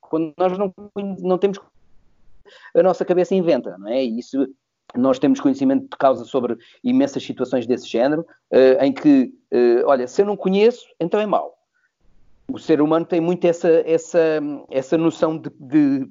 [0.00, 0.72] quando nós não,
[1.20, 1.58] não temos
[2.74, 4.04] a nossa cabeça inventa, não é?
[4.04, 4.46] E isso
[4.94, 9.32] nós temos conhecimento de causa sobre imensas situações desse género, uh, em que,
[9.86, 11.54] olha, se eu não conheço, então é mau.
[12.46, 14.18] O ser humano tem muito essa, essa,
[14.70, 16.06] essa noção de, de,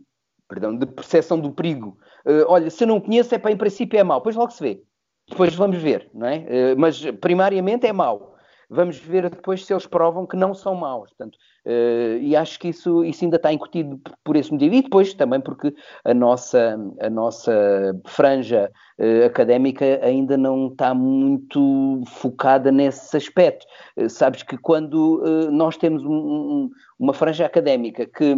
[0.51, 1.97] perdão, de percepção do perigo.
[2.25, 4.19] Uh, olha, se eu não conheço, é para em princípio é mau.
[4.19, 4.83] Depois logo se vê.
[5.29, 6.75] Depois vamos ver, não é?
[6.75, 8.31] mas primariamente é mau.
[8.71, 11.09] vamos ver depois se eles provam que não são maus.
[11.09, 11.35] Portanto,
[11.65, 14.73] uh, e acho que isso, isso ainda está incutido por esse motivo.
[14.75, 15.73] E depois também porque
[16.05, 23.65] a nossa, a nossa franja uh, académica ainda não está muito focada nesse aspecto.
[23.97, 28.35] Uh, sabes que quando nós temos um, um, uma franja académica que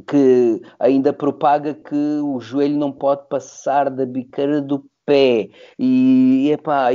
[0.00, 6.88] que ainda propaga que o joelho não pode passar da biqueira do pé e, epá,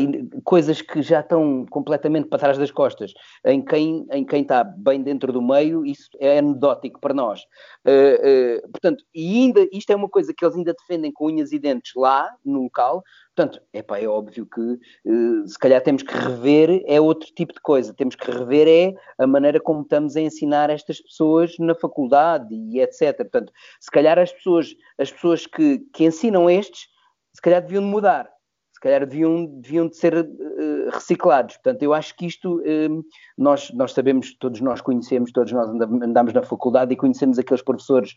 [0.43, 3.13] coisas que já estão completamente para trás das costas.
[3.45, 7.41] Em quem, em quem está bem dentro do meio, isso é anedótico para nós.
[7.85, 11.51] Uh, uh, portanto, e ainda isto é uma coisa que eles ainda defendem com unhas
[11.51, 13.03] e dentes lá no local.
[13.35, 17.61] Portanto, epá, é óbvio que uh, se calhar temos que rever é outro tipo de
[17.61, 17.93] coisa.
[17.93, 18.93] Temos que rever é
[19.23, 23.17] a maneira como estamos a ensinar estas pessoas na faculdade e etc.
[23.17, 26.87] Portanto, se calhar as pessoas, as pessoas que, que ensinam estes
[27.37, 28.27] se calhar deviam mudar,
[28.73, 31.55] se calhar deviam, deviam de ser uh, reciclados.
[31.57, 33.05] Portanto, eu acho que isto, uh,
[33.37, 38.15] nós, nós sabemos, todos nós conhecemos, todos nós andamos na faculdade e conhecemos aqueles professores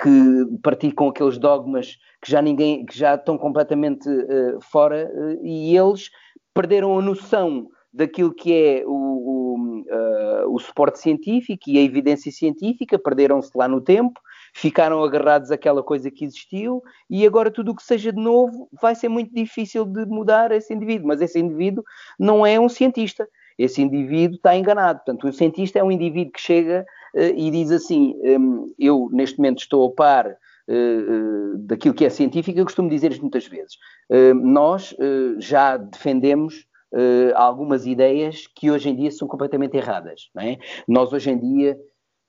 [0.00, 6.08] que praticam aqueles dogmas que já ninguém, que já estão completamente uh, fora e eles
[6.54, 9.56] perderam a noção daquilo que é o, o,
[9.90, 14.18] uh, o suporte científico e a evidência científica, perderam-se lá no tempo,
[14.54, 18.94] ficaram agarrados àquela coisa que existiu e agora tudo o que seja de novo vai
[18.94, 21.82] ser muito difícil de mudar esse indivíduo, mas esse indivíduo
[22.18, 25.00] não é um cientista, esse indivíduo está enganado.
[25.00, 29.38] Portanto, um cientista é um indivíduo que chega uh, e diz assim: um, Eu neste
[29.38, 30.36] momento estou a par.
[30.66, 33.76] Uh, uh, daquilo que é científico, eu costumo dizer isto muitas vezes.
[34.34, 34.96] nós
[35.38, 36.66] já defendemos
[37.34, 40.30] algumas ideias que hoje em dia são completamente erradas.
[40.38, 40.56] É?
[40.88, 41.78] Nós hoje em dia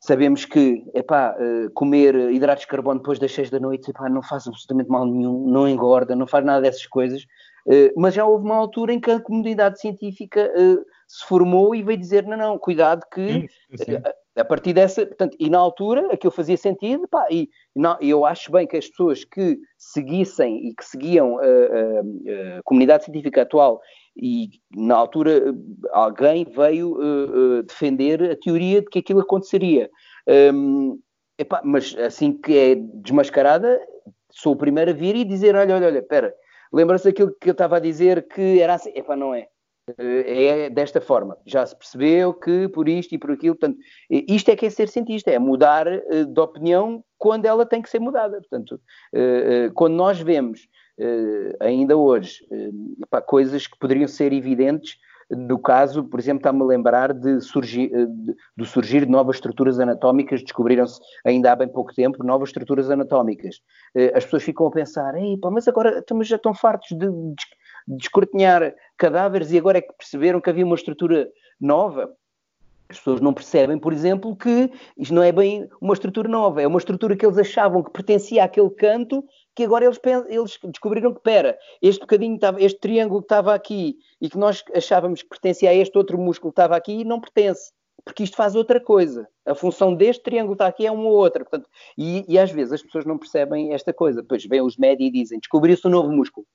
[0.05, 4.21] Sabemos que, epá, uh, comer hidratos de carbono depois das 6 da noite, epá, não
[4.21, 7.23] faz absolutamente mal nenhum, não engorda, não faz nada dessas coisas.
[7.65, 11.81] Uh, mas já houve uma altura em que a comunidade científica uh, se formou e
[11.81, 13.49] veio dizer, não, não, cuidado que...
[13.77, 13.95] Sim.
[14.37, 18.51] A, partir dessa, portanto, e na altura aquilo fazia sentido, pá, e não, eu acho
[18.51, 23.81] bem que as pessoas que seguissem e que seguiam a, a, a comunidade científica atual
[24.15, 25.53] e na altura
[25.91, 29.89] alguém veio uh, uh, defender a teoria de que aquilo aconteceria.
[30.27, 30.99] Um,
[31.37, 33.79] epá, mas assim que é desmascarada,
[34.31, 36.33] sou o primeiro a vir e dizer: olha, olha, olha, espera,
[36.71, 38.91] lembra-se daquilo que eu estava a dizer que era assim?
[38.95, 39.47] Epá, não é.
[39.99, 41.37] É desta forma.
[41.45, 43.77] Já se percebeu que por isto e por aquilo, portanto,
[44.09, 47.99] isto é que é ser cientista, é mudar de opinião quando ela tem que ser
[47.99, 48.39] mudada.
[48.39, 48.81] Portanto,
[49.75, 50.67] quando nós vemos
[51.59, 54.97] ainda hoje, uh, coisas que poderiam ser evidentes
[55.29, 59.37] no caso, por exemplo, está-me a lembrar de surgir, eh, de, do surgir de novas
[59.37, 63.59] estruturas anatómicas, descobriram-se ainda há bem pouco tempo novas estruturas anatómicas.
[64.13, 65.13] As pessoas ficam a pensar,
[65.51, 70.39] mas agora estamos já tão fartos de, de descortinhar cadáveres e agora é que perceberam
[70.39, 71.27] que havia uma estrutura
[71.59, 72.13] nova.
[72.87, 76.67] As pessoas não percebem, por exemplo, que isto não é bem uma estrutura nova, é
[76.67, 79.23] uma estrutura que eles achavam que pertencia àquele canto
[79.55, 84.29] que agora eles, eles descobriram que, pera, este bocadinho, este triângulo que estava aqui e
[84.29, 87.71] que nós achávamos que pertencia a este outro músculo que estava aqui, não pertence,
[88.03, 89.27] porque isto faz outra coisa.
[89.45, 91.43] A função deste triângulo que está aqui é uma ou outra.
[91.43, 94.21] Portanto, e, e às vezes as pessoas não percebem esta coisa.
[94.21, 96.45] Depois vêm os médicos e dizem, descobriu-se um novo músculo.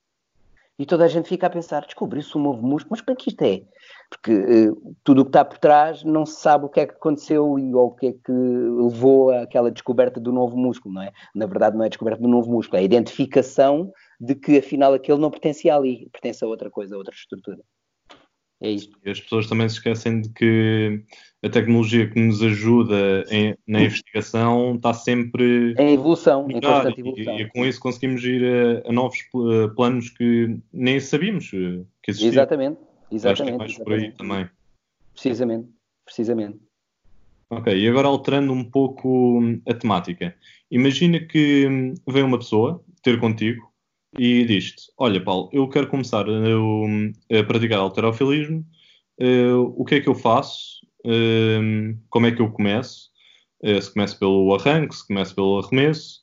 [0.80, 3.42] E toda a gente fica a pensar, descobriu-se um novo músculo, mas para que isto
[3.42, 3.60] é?
[4.08, 6.94] Porque uh, tudo o que está por trás não se sabe o que é que
[6.94, 11.12] aconteceu e, ou o que é que levou àquela descoberta do novo músculo, não é?
[11.34, 14.94] Na verdade não é a descoberta do novo músculo, é a identificação de que afinal
[14.94, 17.60] aquele não pertencia ali, pertence a outra coisa, a outra estrutura.
[18.62, 18.98] É isto.
[19.04, 21.04] E as pessoas também se esquecem de que
[21.42, 27.38] a tecnologia que nos ajuda em, na investigação está sempre em evolução, em constante evolução.
[27.38, 29.18] E, e, com isso conseguimos ir a, a novos
[29.74, 32.32] planos que nem sabíamos que existiam.
[32.32, 32.78] Exatamente,
[33.10, 33.26] exatamente.
[33.26, 34.48] Acho que é mais por aí também.
[35.14, 35.68] Precisamente,
[36.04, 36.58] precisamente.
[37.50, 40.36] Ok, e agora alterando um pouco a temática.
[40.70, 41.66] Imagina que
[42.06, 43.70] vem uma pessoa ter contigo
[44.16, 48.64] e diz-te: Olha, Paulo, eu quero começar a, a praticar alterofilismo,
[49.20, 50.79] uh, o que é que eu faço?
[52.08, 53.10] Como é que eu começo?
[53.62, 56.20] Uh, se começo pelo arranque, se começo pelo arremesso?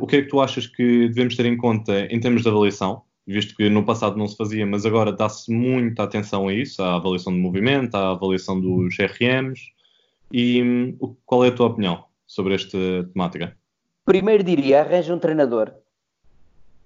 [0.00, 3.02] o que é que tu achas que devemos ter em conta em termos de avaliação?
[3.26, 6.94] Visto que no passado não se fazia, mas agora dá-se muita atenção a isso, à
[6.94, 9.60] avaliação de movimento, à avaliação dos RMs.
[10.32, 12.78] E um, qual é a tua opinião sobre esta
[13.12, 13.54] temática?
[14.06, 15.72] Primeiro diria, arranja um treinador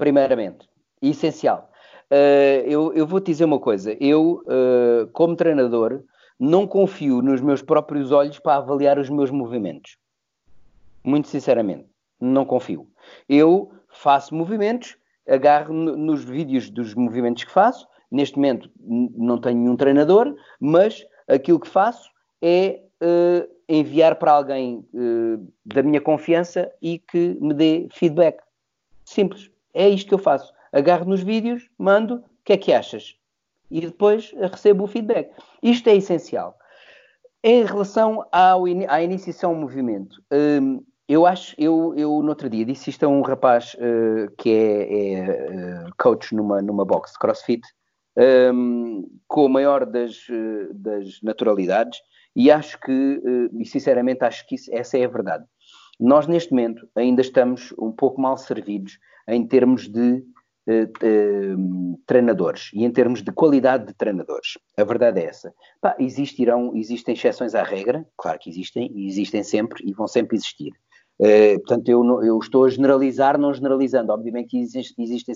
[0.01, 0.66] primeiramente.
[1.03, 1.70] Essencial.
[2.11, 3.95] Uh, eu, eu vou-te dizer uma coisa.
[4.01, 6.03] Eu, uh, como treinador,
[6.41, 9.99] não confio nos meus próprios olhos para avaliar os meus movimentos.
[11.05, 11.86] Muito sinceramente,
[12.18, 12.88] não confio.
[13.28, 14.97] Eu faço movimentos,
[15.28, 21.61] agarro nos vídeos dos movimentos que faço neste momento não tenho nenhum treinador, mas aquilo
[21.61, 22.11] que faço
[22.43, 28.43] é uh, enviar para alguém uh, da minha confiança e que me dê feedback.
[29.05, 29.51] Simples.
[29.72, 30.53] É isto que eu faço.
[30.72, 33.16] Agarro nos vídeos, mando, o que é que achas?
[33.71, 35.31] E depois recebo o feedback.
[35.62, 36.57] Isto é essencial.
[37.43, 42.64] Em relação ao, à iniciação ao movimento, um, eu acho, eu, eu no outro dia
[42.64, 47.18] disse isto a um rapaz uh, que é, é uh, coach numa, numa box de
[47.18, 47.62] crossfit,
[48.55, 51.99] um, com a maior das, uh, das naturalidades,
[52.37, 53.21] e acho que,
[53.59, 55.45] e sinceramente acho que isso, essa é a verdade.
[55.99, 58.99] Nós, neste momento, ainda estamos um pouco mal servidos
[59.29, 60.23] em termos de uh,
[62.06, 64.58] treinadores e em termos de qualidade de treinadores.
[64.76, 65.52] A verdade é essa.
[65.80, 70.36] Pá, existirão, existem exceções à regra, claro que existem, e existem sempre e vão sempre
[70.36, 70.72] existir.
[71.20, 74.11] Uh, portanto, eu, eu, estou a generalizar, não generalizando.
[74.11, 75.34] Obviamente que existe, existem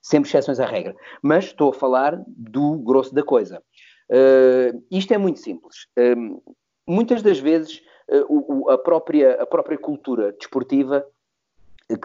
[0.00, 3.60] sempre exceções à regra, mas estou a falar do grosso da coisa.
[4.08, 5.88] Uh, isto é muito simples.
[5.98, 6.40] Uh,
[6.86, 7.82] muitas das vezes
[8.28, 11.04] o, a, própria, a própria cultura desportiva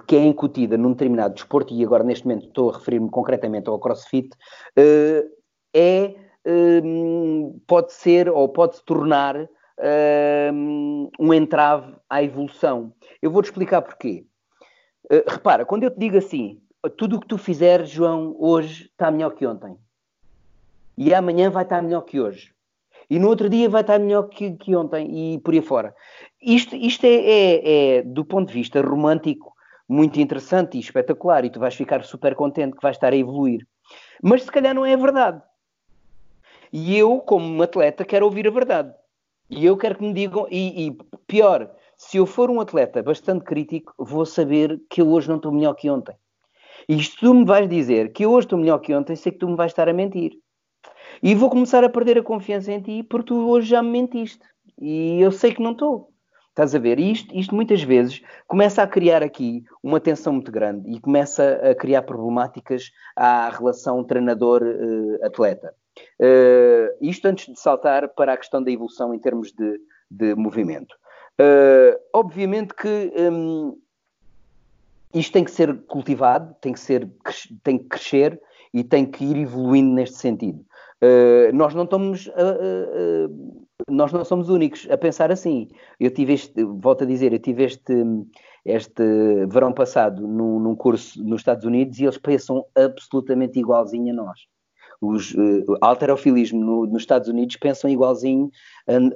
[0.08, 3.80] que é incutida num determinado desporto, e agora neste momento estou a referir-me concretamente ao
[3.80, 4.30] crossfit,
[4.76, 5.26] eh,
[5.74, 6.16] é,
[6.46, 6.82] eh,
[7.66, 10.52] pode ser ou pode se tornar eh,
[11.20, 12.94] um entrave à evolução.
[13.22, 14.26] Eu vou-te explicar porquê.
[15.28, 16.62] Repara, quando eu te digo assim,
[16.98, 19.76] tudo o que tu fizeres, João, hoje está melhor que ontem.
[20.98, 22.54] E amanhã vai estar melhor que hoje.
[23.10, 25.94] E no outro dia vai estar melhor que, que ontem e por aí fora.
[26.42, 29.51] Isto, isto é, é, é, do ponto de vista romântico,
[29.92, 33.68] muito interessante e espetacular e tu vais ficar super contente que vais estar a evoluir.
[34.24, 35.42] Mas se calhar não é a verdade.
[36.72, 38.94] E eu, como atleta, quero ouvir a verdade.
[39.50, 43.44] E eu quero que me digam, e, e pior, se eu for um atleta bastante
[43.44, 46.16] crítico, vou saber que eu hoje não estou melhor que ontem.
[46.88, 49.39] E se tu me vais dizer que eu hoje estou melhor que ontem, sei que
[49.39, 50.32] tu me vais estar a mentir.
[51.22, 54.46] E vou começar a perder a confiança em ti porque tu hoje já me mentiste.
[54.80, 56.11] E eu sei que não estou.
[56.62, 56.99] Estás a ver?
[56.99, 61.59] E isto, isto muitas vezes começa a criar aqui uma tensão muito grande e começa
[61.68, 65.74] a criar problemáticas à relação treinador-atleta.
[66.20, 69.82] Uh, isto antes de saltar para a questão da evolução em termos de,
[70.12, 70.93] de movimento.
[71.41, 73.76] Uh, obviamente que um,
[75.16, 77.09] isto tem que ser cultivado, tem que, ser,
[77.64, 78.39] tem que crescer
[78.72, 80.64] e tem que ir evoluindo neste sentido.
[81.04, 82.30] Uh, nós não estamos
[83.89, 85.68] nós não somos únicos a pensar assim.
[85.99, 87.93] Eu tive este, volto a dizer, eu tive este,
[88.66, 89.04] este
[89.47, 94.39] verão passado num, num curso nos Estados Unidos e eles pensam absolutamente igualzinho a nós.
[95.02, 98.52] Os uh, alterofilismo no, nos Estados Unidos pensam igualzinho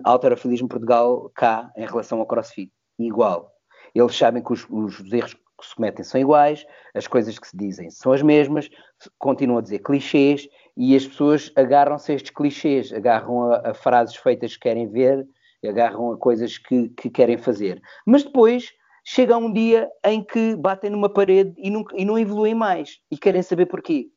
[0.04, 2.72] a alterofilismo Portugal cá em relação ao crossfit.
[2.98, 3.52] Igual.
[3.94, 7.56] Eles sabem que os, os erros que se cometem são iguais, as coisas que se
[7.56, 8.70] dizem são as mesmas,
[9.18, 14.16] continuam a dizer clichês e as pessoas agarram-se a estes clichês, agarram a, a, frases
[14.16, 15.28] feitas que querem ver,
[15.68, 17.82] agarram a coisas que, que querem fazer.
[18.06, 18.74] Mas depois
[19.04, 23.18] chega um dia em que batem numa parede e não, e não evoluem mais e
[23.18, 24.10] querem saber porquê.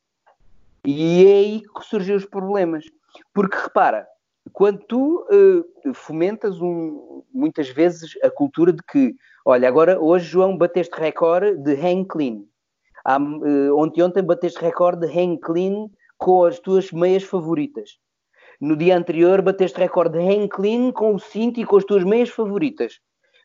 [0.84, 2.84] E é aí que surgem os problemas.
[3.32, 4.06] Porque repara,
[4.52, 10.56] quando tu uh, fomentas um, muitas vezes a cultura de que, olha, agora hoje João
[10.56, 12.42] bateste recorde de hang clean.
[13.04, 15.88] Há, uh, ontem ontem bateste recorde de hang clean
[16.18, 17.98] com as tuas meias favoritas.
[18.60, 22.02] No dia anterior bateste recorde de hang clean com o cinto e com as tuas
[22.02, 22.98] meias favoritas.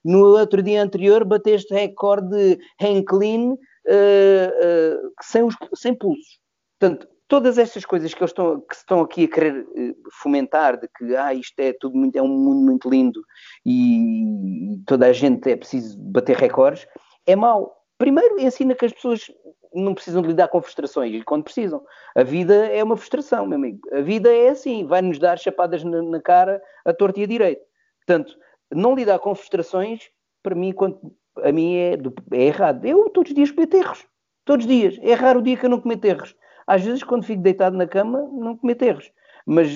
[0.03, 6.39] No outro dia anterior bateste recorde de hang clean uh, uh, sem, os, sem pulsos.
[6.79, 11.15] Portanto, todas estas coisas que, estão, que estão aqui a querer uh, fomentar, de que
[11.15, 13.21] ah, isto é tudo muito, é um mundo muito lindo
[13.65, 16.85] e toda a gente é preciso bater recordes,
[17.25, 17.71] é mau.
[17.97, 19.31] Primeiro ensina que as pessoas
[19.73, 21.81] não precisam de lidar com frustrações, e quando precisam.
[22.15, 23.79] A vida é uma frustração, meu amigo.
[23.91, 27.61] A vida é assim, vai-nos dar chapadas na, na, cara a torto e a direito.
[28.05, 28.35] Portanto,
[28.71, 30.09] não lidar com frustrações,
[30.41, 30.99] para mim, quando,
[31.41, 31.93] a mim é,
[32.31, 32.85] é errado.
[32.85, 34.05] Eu todos os dias cometo erros.
[34.45, 34.99] Todos os dias.
[35.01, 36.35] É raro o dia que eu não cometo erros.
[36.67, 39.11] Às vezes, quando fico deitado na cama, não cometo erros.
[39.45, 39.69] Mas,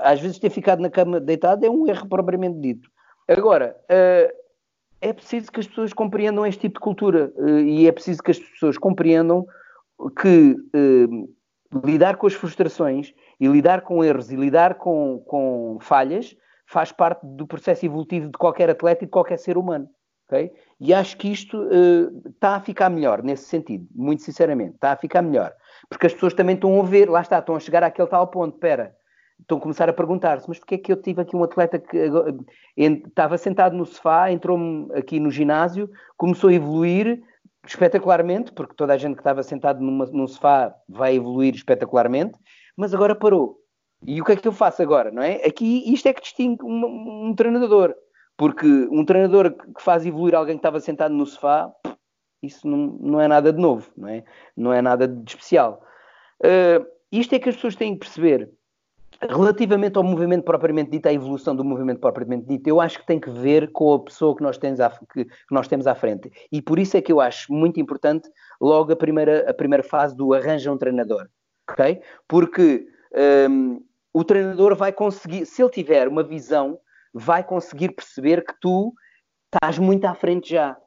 [0.00, 2.90] às vezes, ter ficado na cama deitado é um erro propriamente dito.
[3.28, 4.39] Agora, uh,
[5.00, 8.30] é preciso que as pessoas compreendam este tipo de cultura uh, e é preciso que
[8.30, 9.46] as pessoas compreendam
[10.20, 16.36] que uh, lidar com as frustrações e lidar com erros e lidar com, com falhas
[16.66, 19.88] faz parte do processo evolutivo de qualquer atleta e de qualquer ser humano.
[20.26, 20.52] Okay?
[20.78, 21.68] E acho que isto
[22.24, 25.52] está a ficar melhor nesse sentido, muito sinceramente, está a ficar melhor.
[25.88, 28.54] Porque as pessoas também estão a ver, lá está, estão a chegar àquele tal ponto,
[28.54, 28.94] espera,
[29.40, 31.96] estão a começar a perguntar-se, mas porquê é que eu tive aqui um atleta que
[32.76, 37.22] estava sentado no sofá, entrou-me aqui no ginásio, começou a evoluir
[37.66, 42.38] espetacularmente, porque toda a gente que estava sentado numa, num sofá vai evoluir espetacularmente,
[42.76, 43.58] mas agora parou.
[44.06, 45.44] E o que é que eu faço agora, não é?
[45.44, 47.94] Aqui isto é que distingue um, um treinador.
[48.36, 51.70] Porque um treinador que faz evoluir alguém que estava sentado no sofá,
[52.42, 54.24] isso não, não é nada de novo, não é?
[54.56, 55.82] Não é nada de especial.
[56.42, 58.50] Uh, isto é que as pessoas têm que perceber.
[59.22, 63.20] Relativamente ao movimento propriamente dito, à evolução do movimento propriamente dito, eu acho que tem
[63.20, 66.30] que ver com a pessoa que nós temos à, que, nós temos à frente.
[66.50, 70.16] E por isso é que eu acho muito importante logo a primeira, a primeira fase
[70.16, 71.28] do arranja um treinador.
[71.70, 72.00] ok?
[72.26, 72.86] Porque
[73.50, 76.78] um, o treinador vai conseguir, se ele tiver uma visão,
[77.12, 78.94] vai conseguir perceber que tu
[79.52, 80.78] estás muito à frente já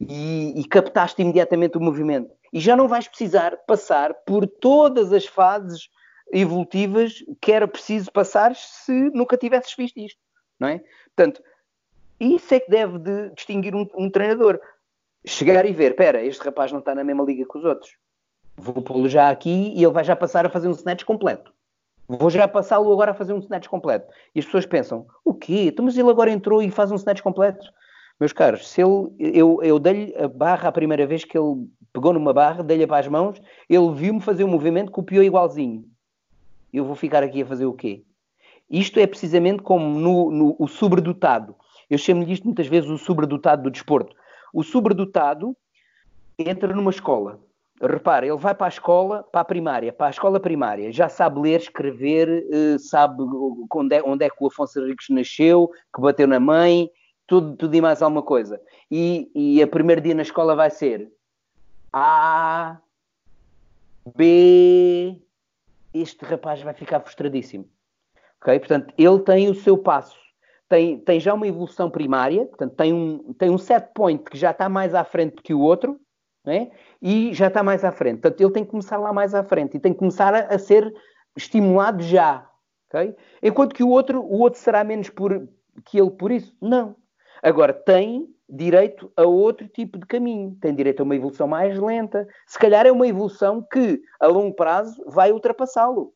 [0.00, 2.34] e, e captaste imediatamente o movimento.
[2.52, 5.88] E já não vais precisar passar por todas as fases
[6.32, 10.18] evolutivas que era preciso passar se nunca tivesses visto isto,
[10.58, 10.82] não é?
[11.14, 11.42] Portanto,
[12.18, 14.58] isso é que deve de distinguir um, um treinador.
[15.24, 17.96] Chegar e ver, espera, este rapaz não está na mesma liga que os outros.
[18.56, 21.52] Vou pô-lo já aqui e ele vai já passar a fazer um snatch completo.
[22.08, 24.12] Vou já passá-lo agora a fazer um snatch completo.
[24.34, 25.66] E as pessoas pensam, o quê?
[25.68, 27.64] Então, mas ele agora entrou e faz um snatch completo?
[28.20, 32.12] Meus caros, se ele, eu, eu dei-lhe a barra a primeira vez que ele pegou
[32.12, 35.84] numa barra, dei-lhe para as mãos, ele viu-me fazer um movimento, copiou igualzinho.
[36.72, 38.04] Eu vou ficar aqui a fazer o quê?
[38.70, 41.54] Isto é precisamente como no, no o sobredotado.
[41.90, 44.16] Eu chamo-lhe isto muitas vezes o sobredotado do desporto.
[44.52, 45.56] O sobredotado
[46.38, 47.38] entra numa escola
[47.88, 51.40] repara, ele vai para a escola, para a primária, para a escola primária, já sabe
[51.40, 53.22] ler, escrever, eh, sabe
[53.74, 56.90] onde é, onde é que o Afonso Henriques nasceu, que bateu na mãe,
[57.26, 58.60] tudo, tudo e mais alguma coisa.
[58.90, 61.10] E, e o primeiro dia na escola vai ser
[61.92, 62.78] A,
[64.16, 65.20] B.
[65.94, 67.68] Este rapaz vai ficar frustradíssimo.
[68.40, 68.58] Ok?
[68.58, 70.16] Portanto, ele tem o seu passo.
[70.68, 74.52] Tem, tem já uma evolução primária, portanto, tem um, tem um set point que já
[74.52, 76.00] está mais à frente que o outro,
[76.46, 76.70] é?
[77.00, 78.20] e já está mais à frente.
[78.20, 80.58] Portanto, ele tem que começar lá mais à frente e tem que começar a, a
[80.58, 80.92] ser
[81.36, 82.48] estimulado já.
[82.88, 83.14] Okay?
[83.42, 85.46] Enquanto que o outro, o outro será menos por,
[85.84, 86.56] que ele por isso?
[86.60, 86.96] Não.
[87.42, 92.26] Agora, tem direito a outro tipo de caminho, tem direito a uma evolução mais lenta.
[92.46, 96.12] Se calhar é uma evolução que, a longo prazo, vai ultrapassá-lo.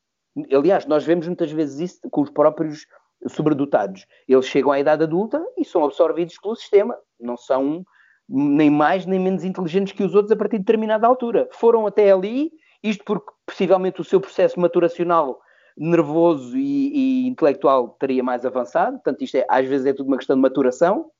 [0.53, 2.87] Aliás, nós vemos muitas vezes isso com os próprios
[3.29, 4.07] sobredotados.
[4.29, 6.97] Eles chegam à idade adulta e são absorvidos pelo sistema.
[7.19, 7.85] Não são
[8.29, 11.49] nem mais nem menos inteligentes que os outros a partir de determinada altura.
[11.53, 12.51] Foram até ali,
[12.83, 15.41] isto porque possivelmente o seu processo maturacional
[15.77, 20.17] nervoso e, e intelectual estaria mais avançado, portanto isto é, às vezes é tudo uma
[20.17, 21.11] questão de maturação.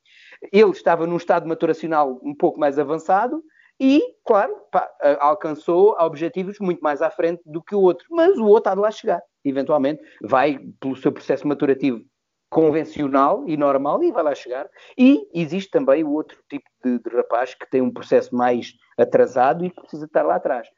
[0.53, 3.43] Ele estava num estado maturacional um pouco mais avançado
[3.79, 4.89] e, claro, pá,
[5.21, 8.07] alcançou objetivos muito mais à frente do que o outro.
[8.11, 10.03] Mas o outro há de lá chegar, eventualmente.
[10.23, 12.03] Vai, pelo seu processo maturativo,
[12.49, 14.69] convencional e normal e vai lá chegar.
[14.97, 19.65] E existe também o outro tipo de, de, rapaz que tem um processo mais atrasado
[19.65, 20.69] e precisa estar lá atrás.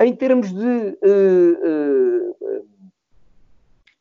[0.00, 2.68] Em termos de uh, uh,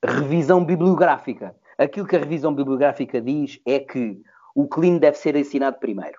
[0.03, 4.21] revisão bibliográfica, aquilo que a revisão bibliográfica diz é que
[4.55, 6.17] o clean deve ser ensinado primeiro.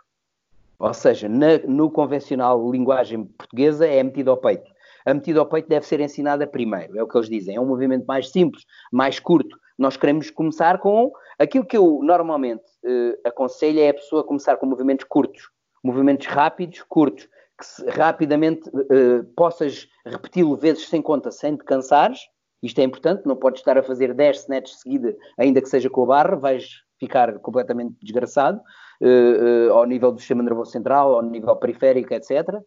[0.79, 4.71] Ou seja, na, no convencional linguagem portuguesa é metido ao peito.
[5.07, 7.57] A metida ao peito deve ser ensinada primeiro, é o que eles dizem.
[7.57, 12.65] É um movimento mais simples, mais curto, nós queremos começar com aquilo que eu normalmente
[12.85, 15.51] uh, aconselho é a pessoa começar com movimentos curtos,
[15.85, 17.29] movimentos rápidos, curtos,
[17.59, 22.21] que se, rapidamente uh, possas repeti-lo vezes sem conta, sem te cansares.
[22.63, 26.05] Isto é importante, não podes estar a fazer 10 snatches seguida, ainda que seja com
[26.05, 28.61] a barra, vais ficar completamente desgraçado,
[29.01, 32.61] uh, ao nível do sistema nervoso central, ao nível periférico, etc.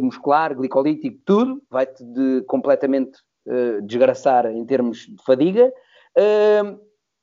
[0.00, 3.18] muscular, glicolítico, tudo, vai-te de, completamente
[3.84, 5.72] desgraçar em termos de fadiga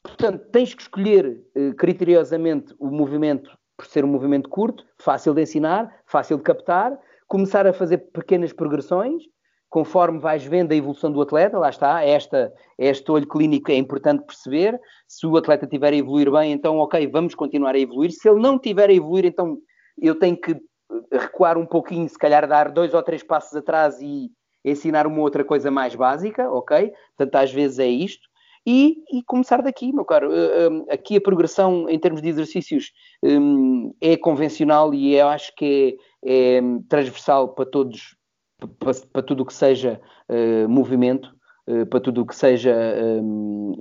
[0.05, 5.41] portanto, tens que escolher uh, criteriosamente o movimento por ser um movimento curto, fácil de
[5.41, 6.97] ensinar, fácil de captar,
[7.27, 9.23] começar a fazer pequenas progressões,
[9.75, 12.49] conforme vais vendo a evolução do atleta, lá está, esta,
[12.79, 17.05] este olho clínico é importante perceber, se o atleta estiver a evoluir bem, então ok,
[17.07, 19.57] vamos continuar a evoluir, se ele não estiver a evoluir, então
[20.01, 20.55] eu tenho que
[21.11, 24.31] recuar um pouquinho, se calhar dar dois ou três passos atrás e
[24.63, 26.93] ensinar uma outra coisa mais básica, ok?
[27.17, 28.29] Portanto, às vezes é isto
[28.65, 30.29] e, e começar daqui, meu caro.
[30.29, 35.97] Uh, aqui a progressão em termos de exercícios um, é convencional e eu acho que
[36.25, 38.14] é, é transversal para todos,
[38.57, 39.99] para, para tudo o que seja
[40.29, 41.33] uh, movimento,
[41.67, 42.75] uh, para tudo o que seja
[43.21, 43.73] um,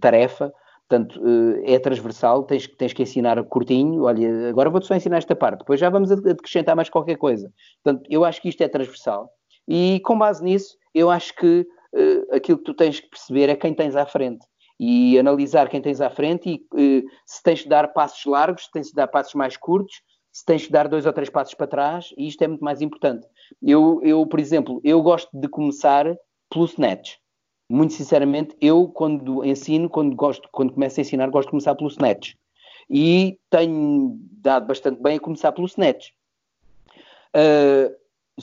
[0.00, 0.52] tarefa.
[0.88, 1.22] Portanto,
[1.64, 4.02] é transversal, tens, tens que ensinar curtinho.
[4.02, 7.48] Olha, agora vou-te só ensinar esta parte, depois já vamos acrescentar mais qualquer coisa.
[7.80, 9.30] Portanto, eu acho que isto é transversal.
[9.68, 11.64] E com base nisso, eu acho que
[12.32, 14.44] aquilo que tu tens que perceber é quem tens à frente
[14.80, 18.88] e analisar quem tens à frente e se tens de dar passos largos, se tens
[18.88, 20.02] de dar passos mais curtos,
[20.32, 22.80] se tens de dar dois ou três passos para trás, e isto é muito mais
[22.80, 23.26] importante.
[23.62, 26.06] Eu, eu por exemplo, eu gosto de começar
[26.50, 27.16] pelo snatch.
[27.68, 31.88] muito sinceramente, eu quando ensino, quando, gosto, quando começo a ensinar, gosto de começar pelo
[31.88, 32.34] Snatch.
[32.88, 36.08] E tenho dado bastante bem a começar pelo Snatch.
[37.36, 37.94] Uh,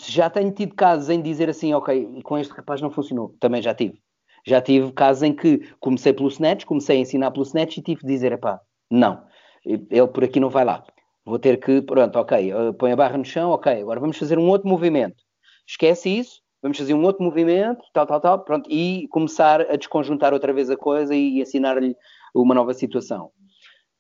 [0.05, 3.35] já tenho tido casos em dizer assim, ok, com este rapaz não funcionou.
[3.41, 3.99] Também já tive.
[4.45, 8.01] Já tive casos em que comecei pelo Snatch, comecei a ensinar pelo Snatch e tive
[8.01, 9.21] de dizer, pá, não,
[9.65, 10.85] ele por aqui não vai lá.
[11.27, 14.47] Vou ter que, pronto, ok, põe a barra no chão, ok, agora vamos fazer um
[14.47, 15.21] outro movimento.
[15.67, 20.33] Esquece isso, vamos fazer um outro movimento, tal, tal, tal, pronto, e começar a desconjuntar
[20.33, 21.93] outra vez a coisa e ensinar-lhe
[22.33, 23.29] uma nova situação.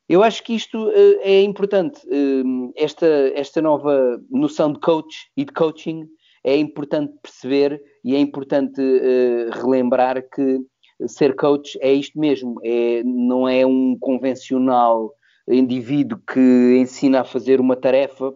[0.07, 3.05] Eu acho que isto uh, é importante, uh, esta,
[3.35, 6.07] esta nova noção de coach e de coaching
[6.45, 10.61] é importante perceber e é importante uh, relembrar que
[11.05, 15.11] ser coach é isto mesmo, é, não é um convencional
[15.47, 18.33] indivíduo que ensina a fazer uma tarefa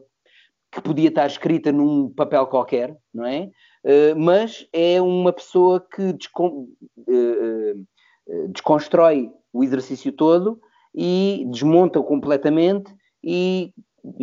[0.71, 3.49] que podia estar escrita num papel qualquer, não é?
[3.83, 7.87] Uh, mas é uma pessoa que descon uh,
[8.49, 10.59] desconstrói o exercício todo
[10.95, 12.93] e desmonta completamente
[13.23, 13.73] e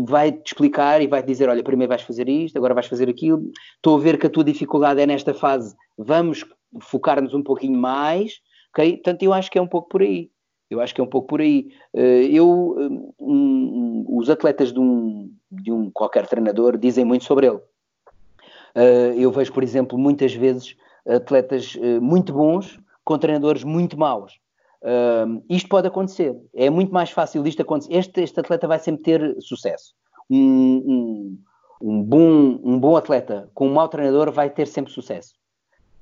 [0.07, 3.97] vai-te explicar e vai-te dizer, olha, primeiro vais fazer isto, agora vais fazer aquilo, estou
[3.97, 6.45] a ver que a tua dificuldade é nesta fase, vamos
[6.81, 8.41] focar-nos um pouquinho mais,
[8.73, 8.95] ok?
[8.95, 10.31] Portanto, eu acho que é um pouco por aí.
[10.71, 11.71] Eu acho que é um pouco por aí.
[11.95, 12.77] Eh, eu,
[13.19, 17.61] um, os atletas de um, de um qualquer treinador dizem muito sobre ele.
[18.75, 24.39] Eh, eu vejo, por exemplo, muitas vezes atletas eh, muito bons com treinadores muito maus.
[25.49, 26.37] Isto pode acontecer.
[26.55, 27.95] É muito mais fácil isto acontecer.
[27.95, 29.95] Este, este atleta vai sempre ter sucesso.
[30.31, 31.39] Um, um,
[31.81, 35.35] um, bom, um bom atleta com um mau treinador vai ter sempre sucesso.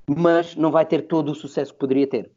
[0.05, 2.29] Mas não vai ter todo o sucesso que poderia ter.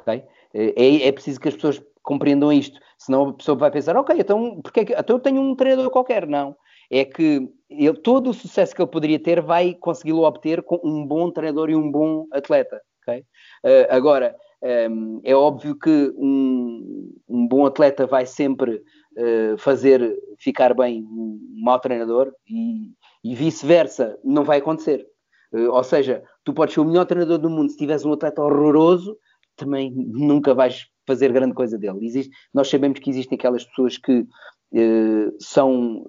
[0.00, 0.24] Okay?
[0.54, 2.78] É, é preciso que as pessoas compreendam isto.
[2.98, 5.90] Senão a pessoa vai pensar, ok, então, porque é que, então eu tenho um treinador
[5.90, 6.26] qualquer.
[6.26, 6.56] Não.
[6.90, 11.06] É que ele, todo o sucesso que ele poderia ter vai consegui-lo obter com um
[11.06, 12.80] bom treinador e um bom atleta.
[13.02, 13.20] Okay?
[13.64, 18.76] Uh, agora, um, é óbvio que um, um, bom atleta vai sempre
[19.16, 22.92] uh, fazer ficar bem um mau treinador e,
[23.24, 25.04] e vice-versa, não vai acontecer.
[25.52, 28.42] Uh, ou seja, tu podes ser o melhor treinador do mundo, se tiveres um atleta
[28.42, 29.16] horroroso,
[29.56, 32.04] também nunca vais fazer grande coisa dele.
[32.04, 36.04] Existe, nós sabemos que existem aquelas pessoas que uh, são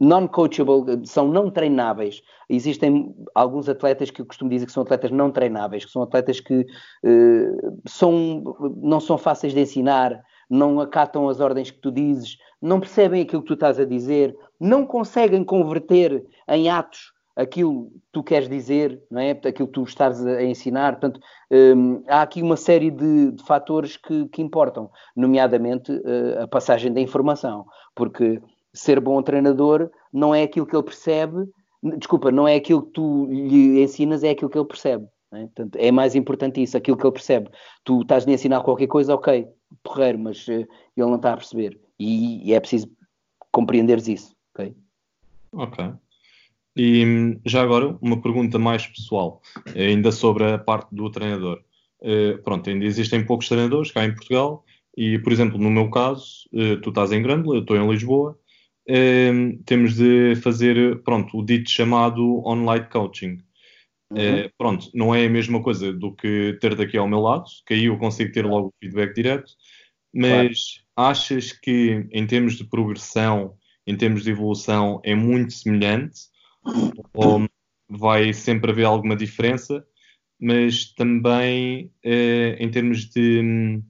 [0.00, 2.22] non-coachable, são não treináveis.
[2.48, 6.40] Existem alguns atletas que eu costumo dizer que são atletas não treináveis, que são atletas
[6.40, 8.42] que uh, são,
[8.76, 13.42] não são fáceis de ensinar, não acatam as ordens que tu dizes, não percebem aquilo
[13.42, 19.02] que tu estás a dizer, não conseguem converter em atos aquilo que tu queres dizer,
[19.10, 19.30] não é?
[19.30, 20.98] aquilo que tu estás a ensinar.
[20.98, 21.20] Portanto,
[21.50, 26.92] um, há aqui uma série de, de fatores que, que, importam, nomeadamente uh, a passagem
[26.92, 28.40] da informação, porque
[28.72, 31.48] ser bom treinador não é aquilo que ele percebe,
[31.98, 35.06] desculpa, não é aquilo que tu lhe ensinas, é aquilo que ele percebe.
[35.32, 35.40] É?
[35.44, 37.50] Portanto, é mais importante isso, aquilo que ele percebe.
[37.84, 39.48] Tu estás a ensinar qualquer coisa, ok,
[39.82, 40.66] porreiro, mas uh, ele
[40.96, 41.80] não está a perceber.
[41.98, 42.90] E, e, é preciso
[43.50, 44.74] compreenderes isso, ok?
[45.52, 45.92] Ok.
[46.76, 49.42] E já agora, uma pergunta mais pessoal,
[49.76, 51.62] ainda sobre a parte do treinador.
[52.00, 54.64] Uh, pronto, ainda existem poucos treinadores cá em Portugal
[54.96, 58.36] e, por exemplo, no meu caso, uh, tu estás em Grândola, eu estou em Lisboa
[58.86, 63.38] Ehm, temos de fazer, pronto, o dito chamado online coaching.
[64.10, 64.18] Uhum.
[64.18, 67.74] Eh, pronto, não é a mesma coisa do que ter daqui ao meu lado, que
[67.74, 69.52] aí eu consigo ter logo o feedback direto,
[70.12, 71.10] mas claro.
[71.10, 73.54] achas que em termos de progressão,
[73.86, 76.31] em termos de evolução, é muito semelhante?
[77.14, 77.46] Ou
[77.88, 79.84] vai sempre haver alguma diferença?
[80.40, 83.80] Mas também eh, em termos de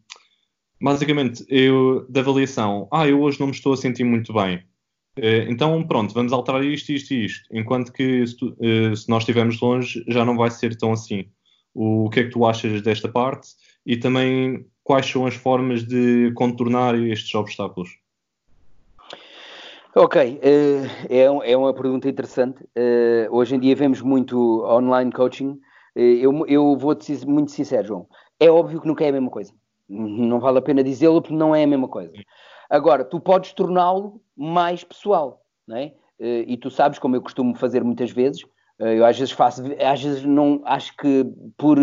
[0.81, 4.63] basicamente eu da avaliação, ah, eu hoje não me estou a sentir muito bem.
[5.17, 7.49] Eh, então, pronto, vamos alterar isto, isto e isto.
[7.53, 11.27] Enquanto que se, tu, eh, se, nós estivermos longe, já não vai ser tão assim.
[11.75, 13.49] O, o, que é que tu achas desta parte?
[13.87, 17.91] E também quais são as formas de contornar estes obstáculos?
[19.95, 22.65] Ok, uh, é, é, uma pergunta interessante.
[22.75, 25.61] Uh, hoje em dia vemos muito online coaching.
[25.95, 28.07] Uh, eu, eu vou-te ser muito sincero, João.
[28.41, 29.53] É óbvio que nunca é a mesma coisa.
[29.87, 32.11] Não vale a pena dizê-lo porque não é a mesma coisa.
[32.71, 35.93] Agora, tu podes torná-lo mais pessoal, não é?
[36.19, 38.43] Eh, e tu sabes, como eu costumo fazer muitas vezes,
[38.79, 41.27] eh, eu às vezes faço, às vezes não acho que
[41.59, 41.79] por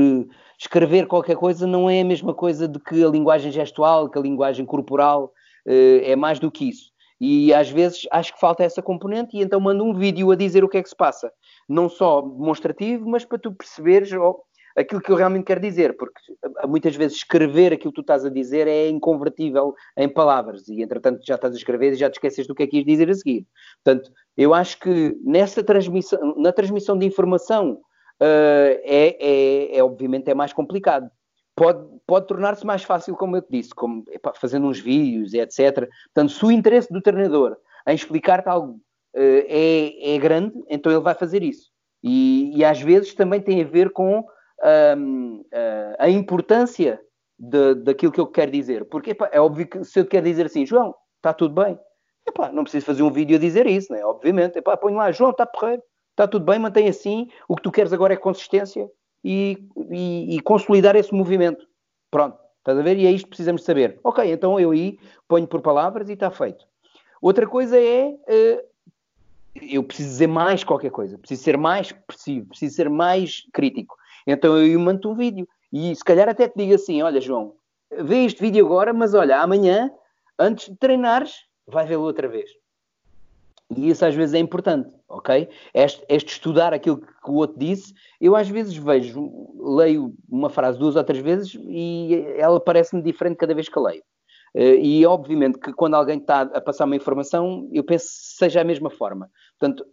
[0.58, 4.22] escrever qualquer coisa não é a mesma coisa de que a linguagem gestual, que a
[4.22, 5.32] linguagem corporal
[5.68, 6.90] eh, é mais do que isso.
[7.20, 10.64] E às vezes acho que falta essa componente e então mando um vídeo a dizer
[10.64, 11.32] o que é que se passa.
[11.68, 14.12] Não só demonstrativo, mas para tu perceberes
[14.78, 18.26] aquilo que eu realmente quero dizer, porque eh, muitas vezes escrever aquilo que tu estás
[18.26, 22.14] a dizer é inconvertível em palavras e entretanto já estás a escrever e já te
[22.14, 23.46] esqueces do que é que ias dizer a seguir.
[23.84, 27.74] Portanto, eu acho que nessa transmissão, na transmissão de informação
[28.22, 31.10] uh, é, é, é, obviamente é mais complicado.
[31.56, 34.04] Pode, pode tornar-se mais fácil, como eu te disse, como,
[34.42, 35.88] fazendo uns vídeos e etc.
[36.12, 37.56] Portanto, se o interesse do treinador
[37.88, 38.74] em explicar-te algo
[39.16, 41.70] uh, é, é grande, então ele vai fazer isso.
[42.02, 45.46] E, e às vezes também tem a ver com uh,
[46.00, 47.00] a importância
[47.38, 48.86] de, daquilo que eu quero dizer.
[48.86, 51.78] Porque é óbvio que se eu quero dizer assim, João, está tudo bem,
[52.52, 54.04] não preciso fazer um vídeo a dizer isso, né?
[54.04, 54.58] obviamente.
[54.58, 57.28] Epá, põe lá, João, está porreiro, está tudo bem, mantém assim.
[57.48, 58.90] O que tu queres agora é consistência
[59.24, 59.60] e,
[59.92, 61.69] e, e consolidar esse movimento.
[62.12, 62.98] Pronto, estás a ver?
[62.98, 64.00] E é isto que precisamos saber.
[64.04, 66.66] Ok, então eu aí ponho por palavras e está feito.
[67.22, 68.08] Outra coisa é.
[68.08, 68.70] Uh,
[69.62, 73.98] eu preciso dizer mais qualquer coisa, preciso ser mais expressivo, preciso ser mais crítico.
[74.26, 75.48] Então eu mando um vídeo.
[75.72, 77.56] E se calhar até te digo assim: olha, João,
[77.92, 79.92] vê este vídeo agora, mas olha, amanhã,
[80.38, 82.50] antes de treinares, vai vê-lo outra vez.
[83.76, 85.48] E isso às vezes é importante, ok?
[85.74, 89.30] Este, este, estudar aquilo que o outro disse, eu às vezes vejo,
[89.78, 94.02] leio uma frase duas ou três vezes e ela parece-me diferente cada vez que leio.
[94.56, 98.62] Eh, e obviamente que quando alguém está a passar uma informação, eu penso que seja
[98.62, 99.30] a mesma forma.
[99.60, 99.86] Portanto,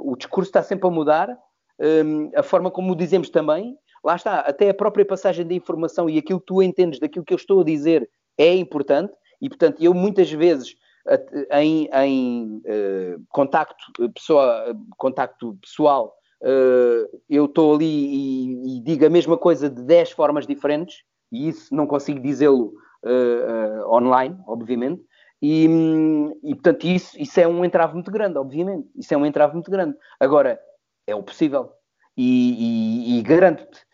[0.00, 1.38] o discurso está sempre a mudar,
[1.78, 6.10] um, a forma como o dizemos também, lá está, até a própria passagem da informação
[6.10, 9.80] e aquilo que tu entendes daquilo que eu estou a dizer é importante, e portanto
[9.80, 10.74] eu muitas vezes
[11.52, 19.10] em, em uh, contacto, pessoa, contacto pessoal, uh, eu estou ali e, e, digo a
[19.10, 21.02] mesma coisa de 10 formas diferentes,
[21.32, 22.72] e isso não consigo dizê-lo
[23.04, 25.02] uh, online, obviamente,
[25.40, 25.66] e,
[26.42, 29.70] e, portanto isso, isso é um entrave muito grande, obviamente, isso é um entrave muito
[29.70, 29.96] grande.
[30.18, 30.60] Agora,
[31.06, 31.72] é o possível.
[32.16, 33.86] E, e, garanto-te,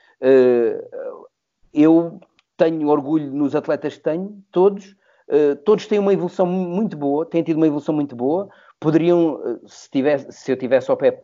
[1.74, 2.18] eu
[2.56, 4.96] tenho orgulho nos atletas que tenho, todos,
[5.28, 8.48] uh, todos têm uma evolução muito boa, têm tido uma evolução muito boa,
[8.80, 11.22] poderiam, uh, se, tivesse, se eu tivesse ao pé,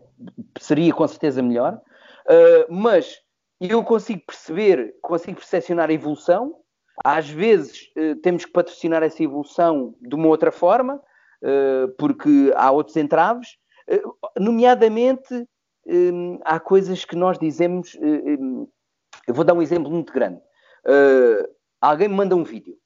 [0.58, 1.80] seria com certeza melhor,
[2.68, 3.16] mas
[3.60, 6.54] eu consigo perceber, consigo percepcionar a evolução,
[7.04, 7.90] às vezes
[8.22, 11.02] temos que patrocinar essa evolução de uma outra forma,
[11.98, 13.56] porque há outros entraves,
[14.38, 15.48] nomeadamente
[15.86, 17.96] hum, há coisas que nós dizemos.
[18.00, 18.68] Hum,
[19.26, 20.40] eu vou dar um exemplo muito grande.
[20.84, 21.48] Uh,
[21.80, 22.76] alguém me manda um vídeo.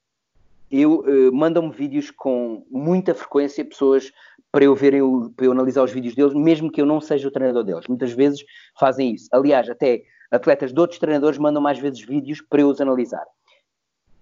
[0.71, 4.11] Eu uh, mandam-me vídeos com muita frequência, pessoas
[4.51, 4.93] para eu ver,
[5.35, 7.87] para eu analisar os vídeos deles, mesmo que eu não seja o treinador deles.
[7.87, 8.43] Muitas vezes
[8.79, 9.27] fazem isso.
[9.31, 13.25] Aliás, até atletas de outros treinadores mandam mais vezes vídeos para eu os analisar.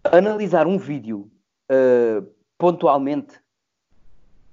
[0.04, 1.32] Analisar um vídeo
[1.72, 2.28] uh,
[2.58, 3.39] pontualmente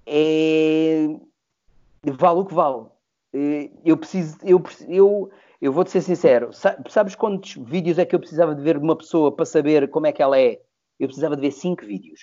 [0.07, 1.09] é
[2.05, 2.87] vale o que vale.
[3.33, 5.31] Eh, eu preciso, eu, eu,
[5.61, 6.51] eu vou-te ser sincero,
[6.89, 10.07] sabes quantos vídeos é que eu precisava de ver de uma pessoa para saber como
[10.07, 10.61] é que ela é?
[11.01, 12.21] Eu precisava de ver cinco vídeos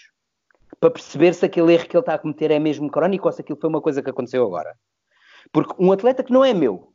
[0.80, 3.42] para perceber se aquele erro que ele está a cometer é mesmo crónico ou se
[3.42, 4.74] aquilo foi uma coisa que aconteceu agora.
[5.52, 6.94] Porque um atleta que não é meu,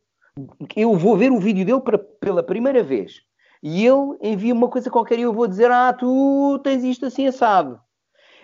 [0.77, 3.21] eu vou ver o vídeo dele para, pela primeira vez
[3.63, 7.27] e ele envia uma coisa qualquer e eu vou dizer: Ah, tu tens isto assim
[7.27, 7.81] assado.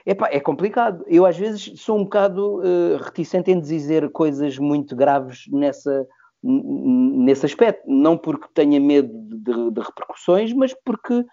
[0.07, 1.05] Epá, é complicado.
[1.07, 6.07] Eu às vezes sou um bocado uh, reticente em dizer coisas muito graves nessa,
[6.43, 7.83] nesse aspecto.
[7.87, 11.25] Não porque tenha medo de, de repercussões, mas porque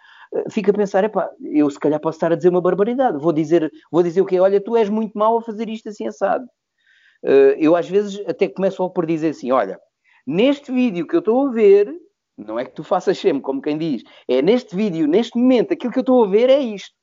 [0.49, 3.17] fico a pensar, epá, eu se calhar posso estar a dizer uma barbaridade.
[3.17, 4.39] Vou dizer, vou dizer o quê?
[4.39, 6.45] Olha, tu és muito mau a fazer isto assim assado.
[7.23, 9.79] Uh, eu às vezes até começo por dizer assim, olha,
[10.27, 11.91] neste vídeo que eu estou a ver,
[12.37, 15.91] não é que tu faças sempre, como quem diz, é neste vídeo, neste momento, aquilo
[15.91, 16.93] que eu estou a ver é isto.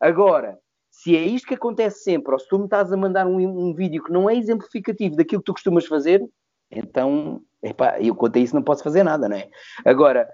[0.00, 0.58] Agora,
[0.90, 3.74] se é isto que acontece sempre, ou se tu me estás a mandar um, um
[3.74, 6.22] vídeo que não é exemplificativo daquilo que tu costumas fazer,
[6.70, 9.48] então, epá, eu quanto a isso não posso fazer nada, não é?
[9.84, 10.28] Agora,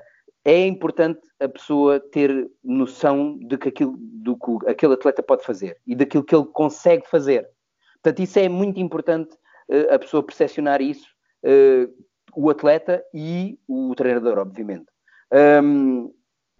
[0.44, 5.78] é importante a pessoa ter noção de que aquilo, do que aquele atleta pode fazer
[5.86, 7.48] e daquilo que ele consegue fazer.
[8.02, 9.32] Portanto, isso é muito importante
[9.68, 11.06] uh, a pessoa percepcionar isso,
[11.44, 11.92] uh,
[12.34, 14.86] o atleta e o treinador, obviamente.
[15.62, 16.12] Um,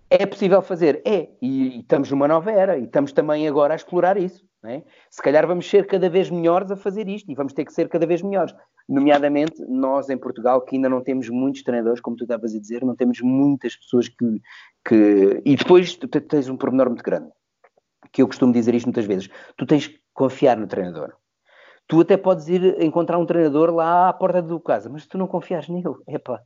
[0.09, 1.03] é possível fazer?
[1.05, 4.45] É, e, e, estamos numa nova era e estamos também agora a explorar isso.
[4.65, 4.83] É?
[5.11, 7.89] Se calhar vamos ser cada vez melhores a fazer isto e vamos ter que ser
[7.89, 8.55] cada vez melhores.
[8.89, 12.85] Nomeadamente, nós em Portugal, que ainda não temos muitos treinadores, como tu estavas a dizer,
[12.85, 14.41] não temos muitas pessoas que.
[14.87, 15.43] que...
[15.45, 17.31] E depois tu tens um pormenor muito grande,
[18.13, 21.15] que eu costumo dizer isto muitas vezes: tu tens que confiar no treinador.
[21.87, 25.27] Tu até podes ir encontrar um treinador lá à porta do casa, mas tu não
[25.27, 25.95] confias nele.
[26.09, 26.41] Epá,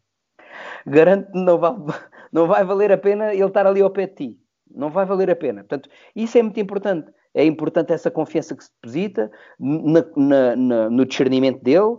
[0.86, 1.76] garanto que não, vale,
[2.32, 4.40] não vai valer a pena ele estar ali ao pé de ti.
[4.74, 5.60] Não vai valer a pena.
[5.62, 7.10] Portanto, isso é muito importante.
[7.32, 9.30] É importante essa confiança que se deposita
[9.60, 11.98] na, na, na, no discernimento dele,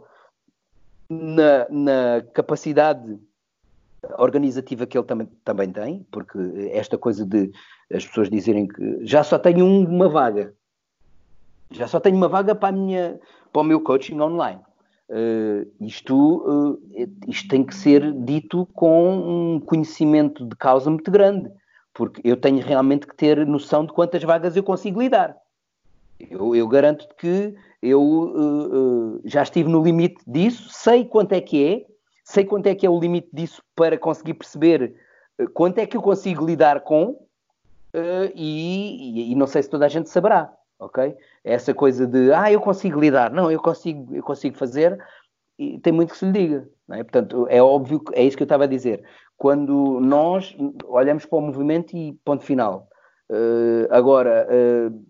[1.10, 3.20] na, na, capacidade
[4.18, 6.38] organizativa que ele também, também tem, porque
[6.72, 7.52] esta coisa de
[7.94, 10.54] as pessoas dizerem que já só tenho uma vaga,
[11.72, 13.20] já só tenho uma vaga para, a minha,
[13.52, 14.62] para o meu coaching online.
[15.10, 16.82] Uh, isto, uh,
[17.28, 21.50] isto tem que ser dito com um conhecimento de causa muito grande,
[21.94, 25.36] porque eu tenho realmente que ter noção de quantas vagas eu consigo lidar.
[26.20, 31.64] Eu, eu garanto que eu uh, já estive no limite disso, sei quanto é que
[31.64, 31.86] é,
[32.24, 34.96] sei quanto é que é o limite disso para conseguir perceber
[35.54, 37.26] quanto é que eu consigo lidar com
[38.36, 41.16] e, e, e não sei se toda a gente saberá ok?
[41.44, 44.98] Essa coisa de, ah, eu consigo lidar, não, eu consigo, eu consigo fazer,
[45.58, 47.04] e tem muito que se lhe diga, é?
[47.04, 49.04] Portanto, é óbvio, é isso que eu estava a dizer.
[49.38, 50.56] Quando nós
[50.86, 52.88] olhamos para o movimento e ponto final.
[53.30, 55.06] Uh, agora, uh,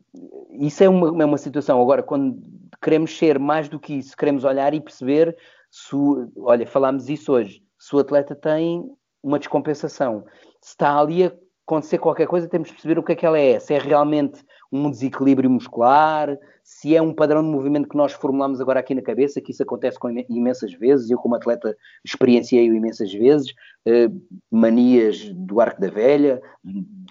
[0.51, 1.81] isso é uma, é uma situação.
[1.81, 2.41] Agora, quando
[2.81, 5.35] queremos ser mais do que isso, queremos olhar e perceber
[5.71, 5.95] se,
[6.37, 8.83] olha, falámos isso hoje, se o atleta tem
[9.21, 10.25] uma descompensação,
[10.61, 11.33] se está ali a
[11.65, 13.59] acontecer qualquer coisa, temos de perceber o que é que ela é.
[13.59, 16.37] Se é realmente um desequilíbrio muscular,
[16.79, 19.63] se é um padrão de movimento que nós formulamos agora aqui na cabeça, que isso
[19.63, 21.75] acontece com imensas vezes, eu como atleta
[22.05, 23.51] experienciei-o imensas vezes,
[23.83, 24.07] eh,
[24.51, 26.39] manias do arco da velha,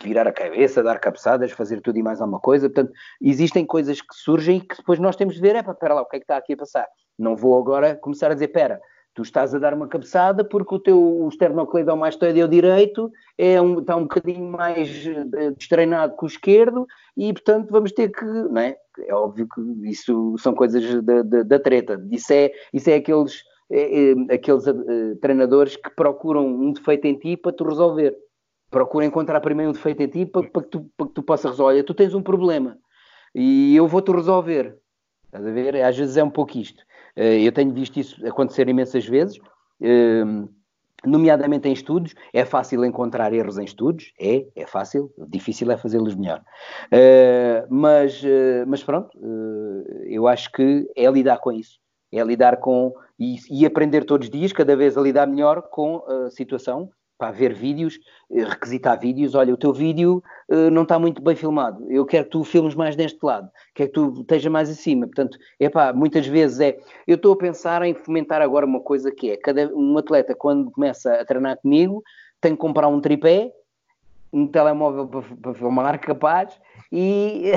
[0.00, 4.14] virar a cabeça, dar cabeçadas, fazer tudo e mais alguma coisa, portanto, existem coisas que
[4.14, 6.24] surgem e que depois nós temos de ver, é espera lá, o que é que
[6.24, 6.86] está aqui a passar?
[7.18, 8.80] Não vou agora começar a dizer, espera,
[9.16, 14.02] tu estás a dar uma cabeçada porque o teu esternocleidomastoideu direito é um, está um
[14.02, 16.86] bocadinho mais uh, destreinado que o esquerdo
[17.16, 18.76] e, portanto, vamos ter que, não é?
[19.06, 21.98] É óbvio que isso são coisas da, da, da treta.
[22.10, 27.18] Isso é, isso é aqueles, é, é, aqueles uh, treinadores que procuram um defeito em
[27.18, 28.14] ti para tu resolver.
[28.70, 31.52] Procura encontrar primeiro um defeito em ti para, para, que, tu, para que tu possas
[31.52, 31.72] resolver.
[31.72, 32.76] Olha, tu tens um problema
[33.34, 34.76] e eu vou-te resolver.
[35.24, 35.82] Estás a ver?
[35.82, 36.82] Às vezes é um pouco isto.
[37.16, 39.38] Eh, eu tenho visto isso acontecer imensas vezes,
[39.80, 40.46] ehm,
[41.04, 42.14] nomeadamente em estudos.
[42.32, 46.42] É fácil encontrar erros em estudos, é, é fácil, difícil é fazê-los melhor.
[46.92, 49.10] Eh, mas, eh, mas pronto,
[50.04, 51.78] eu acho que é lidar com isso,
[52.12, 56.02] é lidar com e, e aprender todos os dias, cada vez a lidar melhor com
[56.06, 57.98] a situação para ver vídeos,
[58.30, 62.24] eh, requisitar vídeos, olha, o teu vídeo uh, não está muito bem filmado, eu quero
[62.24, 65.92] que tu filmes mais deste lado, quero que tu esteja mais acima, portanto, é pá,
[65.92, 69.72] muitas vezes é, eu estou a pensar em fomentar agora uma coisa que é, cada
[69.74, 72.02] um atleta quando começa a treinar comigo,
[72.40, 73.50] tem que comprar um tripé,
[74.32, 76.60] um telemóvel para, para filmar capaz,
[76.92, 77.52] e,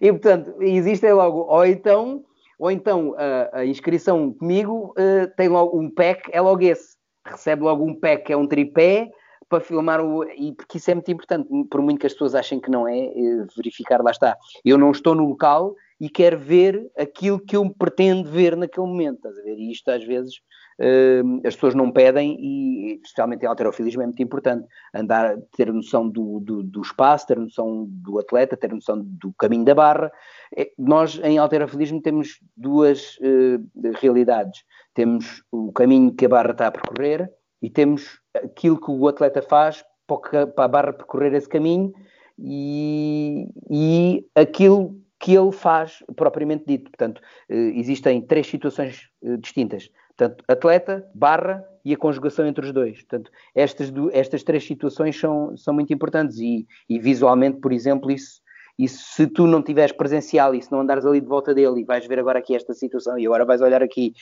[0.00, 2.24] e portanto, existem logo, ou então,
[2.58, 6.99] ou então a, a inscrição comigo uh, tem logo um pack, é logo esse,
[7.30, 9.10] recebe logo um pack, que é um tripé,
[9.48, 10.24] para filmar o.
[10.24, 12.98] E porque isso é muito importante, por muito que as pessoas achem que não é,
[12.98, 14.36] é, verificar, lá está.
[14.64, 19.16] Eu não estou no local e quero ver aquilo que eu pretendo ver naquele momento,
[19.16, 19.58] estás a ver?
[19.58, 20.36] E isto às vezes
[20.80, 26.08] uh, as pessoas não pedem, e especialmente em alterofilismo é muito importante andar, ter noção
[26.08, 30.10] do, do, do, espaço, ter noção do atleta, ter noção do caminho da barra.
[30.56, 36.66] É, nós em alterofilismo temos duas uh, realidades temos o caminho que a barra está
[36.66, 37.30] a percorrer
[37.62, 41.92] e temos aquilo que o atleta faz para a barra percorrer esse caminho
[42.38, 46.90] e, e aquilo que ele faz propriamente dito.
[46.90, 49.90] Portanto, eh, existem três situações eh, distintas.
[50.16, 52.96] Portanto, atleta, barra e a conjugação entre os dois.
[52.96, 58.40] Portanto, estas, estas três situações são, são muito importantes e, e visualmente, por exemplo, isso
[58.78, 61.84] e se tu não tiveres presencial e se não andares ali de volta dele e
[61.84, 64.14] vais ver agora aqui esta situação e agora vais olhar aqui,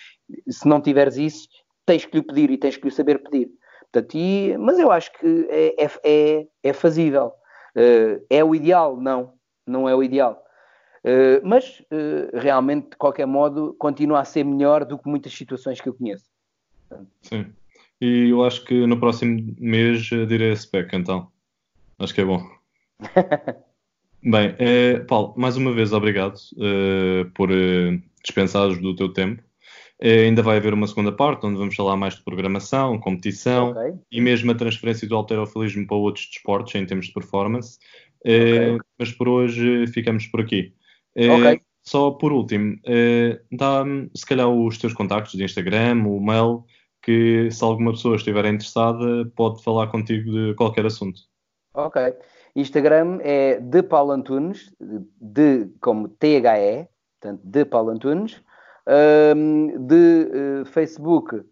[0.49, 1.46] se não tiveres isso,
[1.86, 3.49] tens que lhe pedir e tens que lhe saber pedir.
[3.92, 7.32] Portanto, e, mas eu acho que é, é, é, é fazível.
[7.76, 8.96] Uh, é o ideal?
[8.96, 9.32] Não,
[9.64, 10.42] não é o ideal.
[11.09, 15.81] Uh, mas uh, realmente, de qualquer modo, continua a ser melhor do que muitas situações
[15.81, 16.27] que eu conheço.
[17.23, 17.47] Sim.
[18.01, 21.31] E eu acho que no próximo mês direi a spec, então.
[21.99, 22.43] Acho que é bom.
[24.23, 29.43] Bem, eh, Paulo, mais uma vez obrigado eh, por eh, dispensares do teu tempo.
[30.01, 33.95] Eh, ainda vai haver uma segunda parte onde vamos falar mais de programação, competição okay.
[34.11, 37.79] e mesmo a transferência do alterofilismo para outros desportos em termos de performance.
[38.25, 38.79] Eh, okay.
[38.99, 40.73] Mas por hoje ficamos por aqui.
[41.19, 41.61] Eh, okay.
[41.83, 42.77] Só por último,
[43.51, 46.64] dá-me se calhar os teus contactos de Instagram, o mail,
[47.03, 51.21] que se alguma pessoa estiver interessada pode falar contigo de qualquer assunto.
[51.75, 52.14] Ok.
[52.55, 54.71] Instagram é de Paulo Antunes,
[55.21, 56.89] de como T-H-E,
[57.21, 58.43] portanto, de Paulo Antunes.
[59.37, 61.45] Um, de uh, Facebook,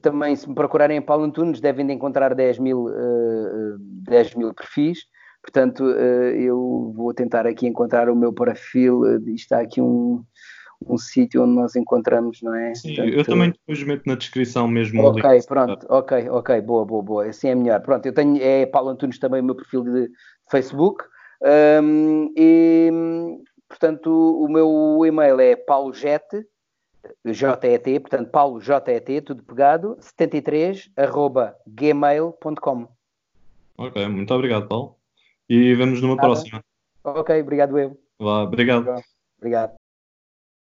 [0.00, 5.00] também se me procurarem Paulo Antunes, devem de encontrar 10 mil, uh, 10 mil perfis.
[5.42, 9.00] Portanto, uh, eu vou tentar aqui encontrar o meu perfil.
[9.00, 10.22] Uh, está aqui um,
[10.86, 12.74] um sítio onde nós encontramos, não é?
[12.74, 15.02] Sim, Portanto, eu também depois meto na descrição mesmo.
[15.02, 17.26] Ok, pronto, ok, ok, boa, boa, boa.
[17.26, 17.80] Assim é melhor.
[17.80, 20.10] Pronto, eu tenho, é Paulo Antunes também o meu perfil de,
[20.50, 21.04] Facebook.
[21.40, 22.90] Um, e,
[23.68, 26.44] portanto, o meu e-mail é paulojete,
[27.24, 32.88] JET, portanto, Paulo JET, tudo pegado, 73, arroba gmail.com.
[33.76, 34.97] Ok, muito obrigado, Paulo.
[35.48, 36.28] E vemos numa Nada.
[36.28, 36.62] próxima.
[37.02, 37.98] Ok, obrigado eu.
[38.18, 39.02] Vá, obrigado.
[39.38, 39.77] Obrigado.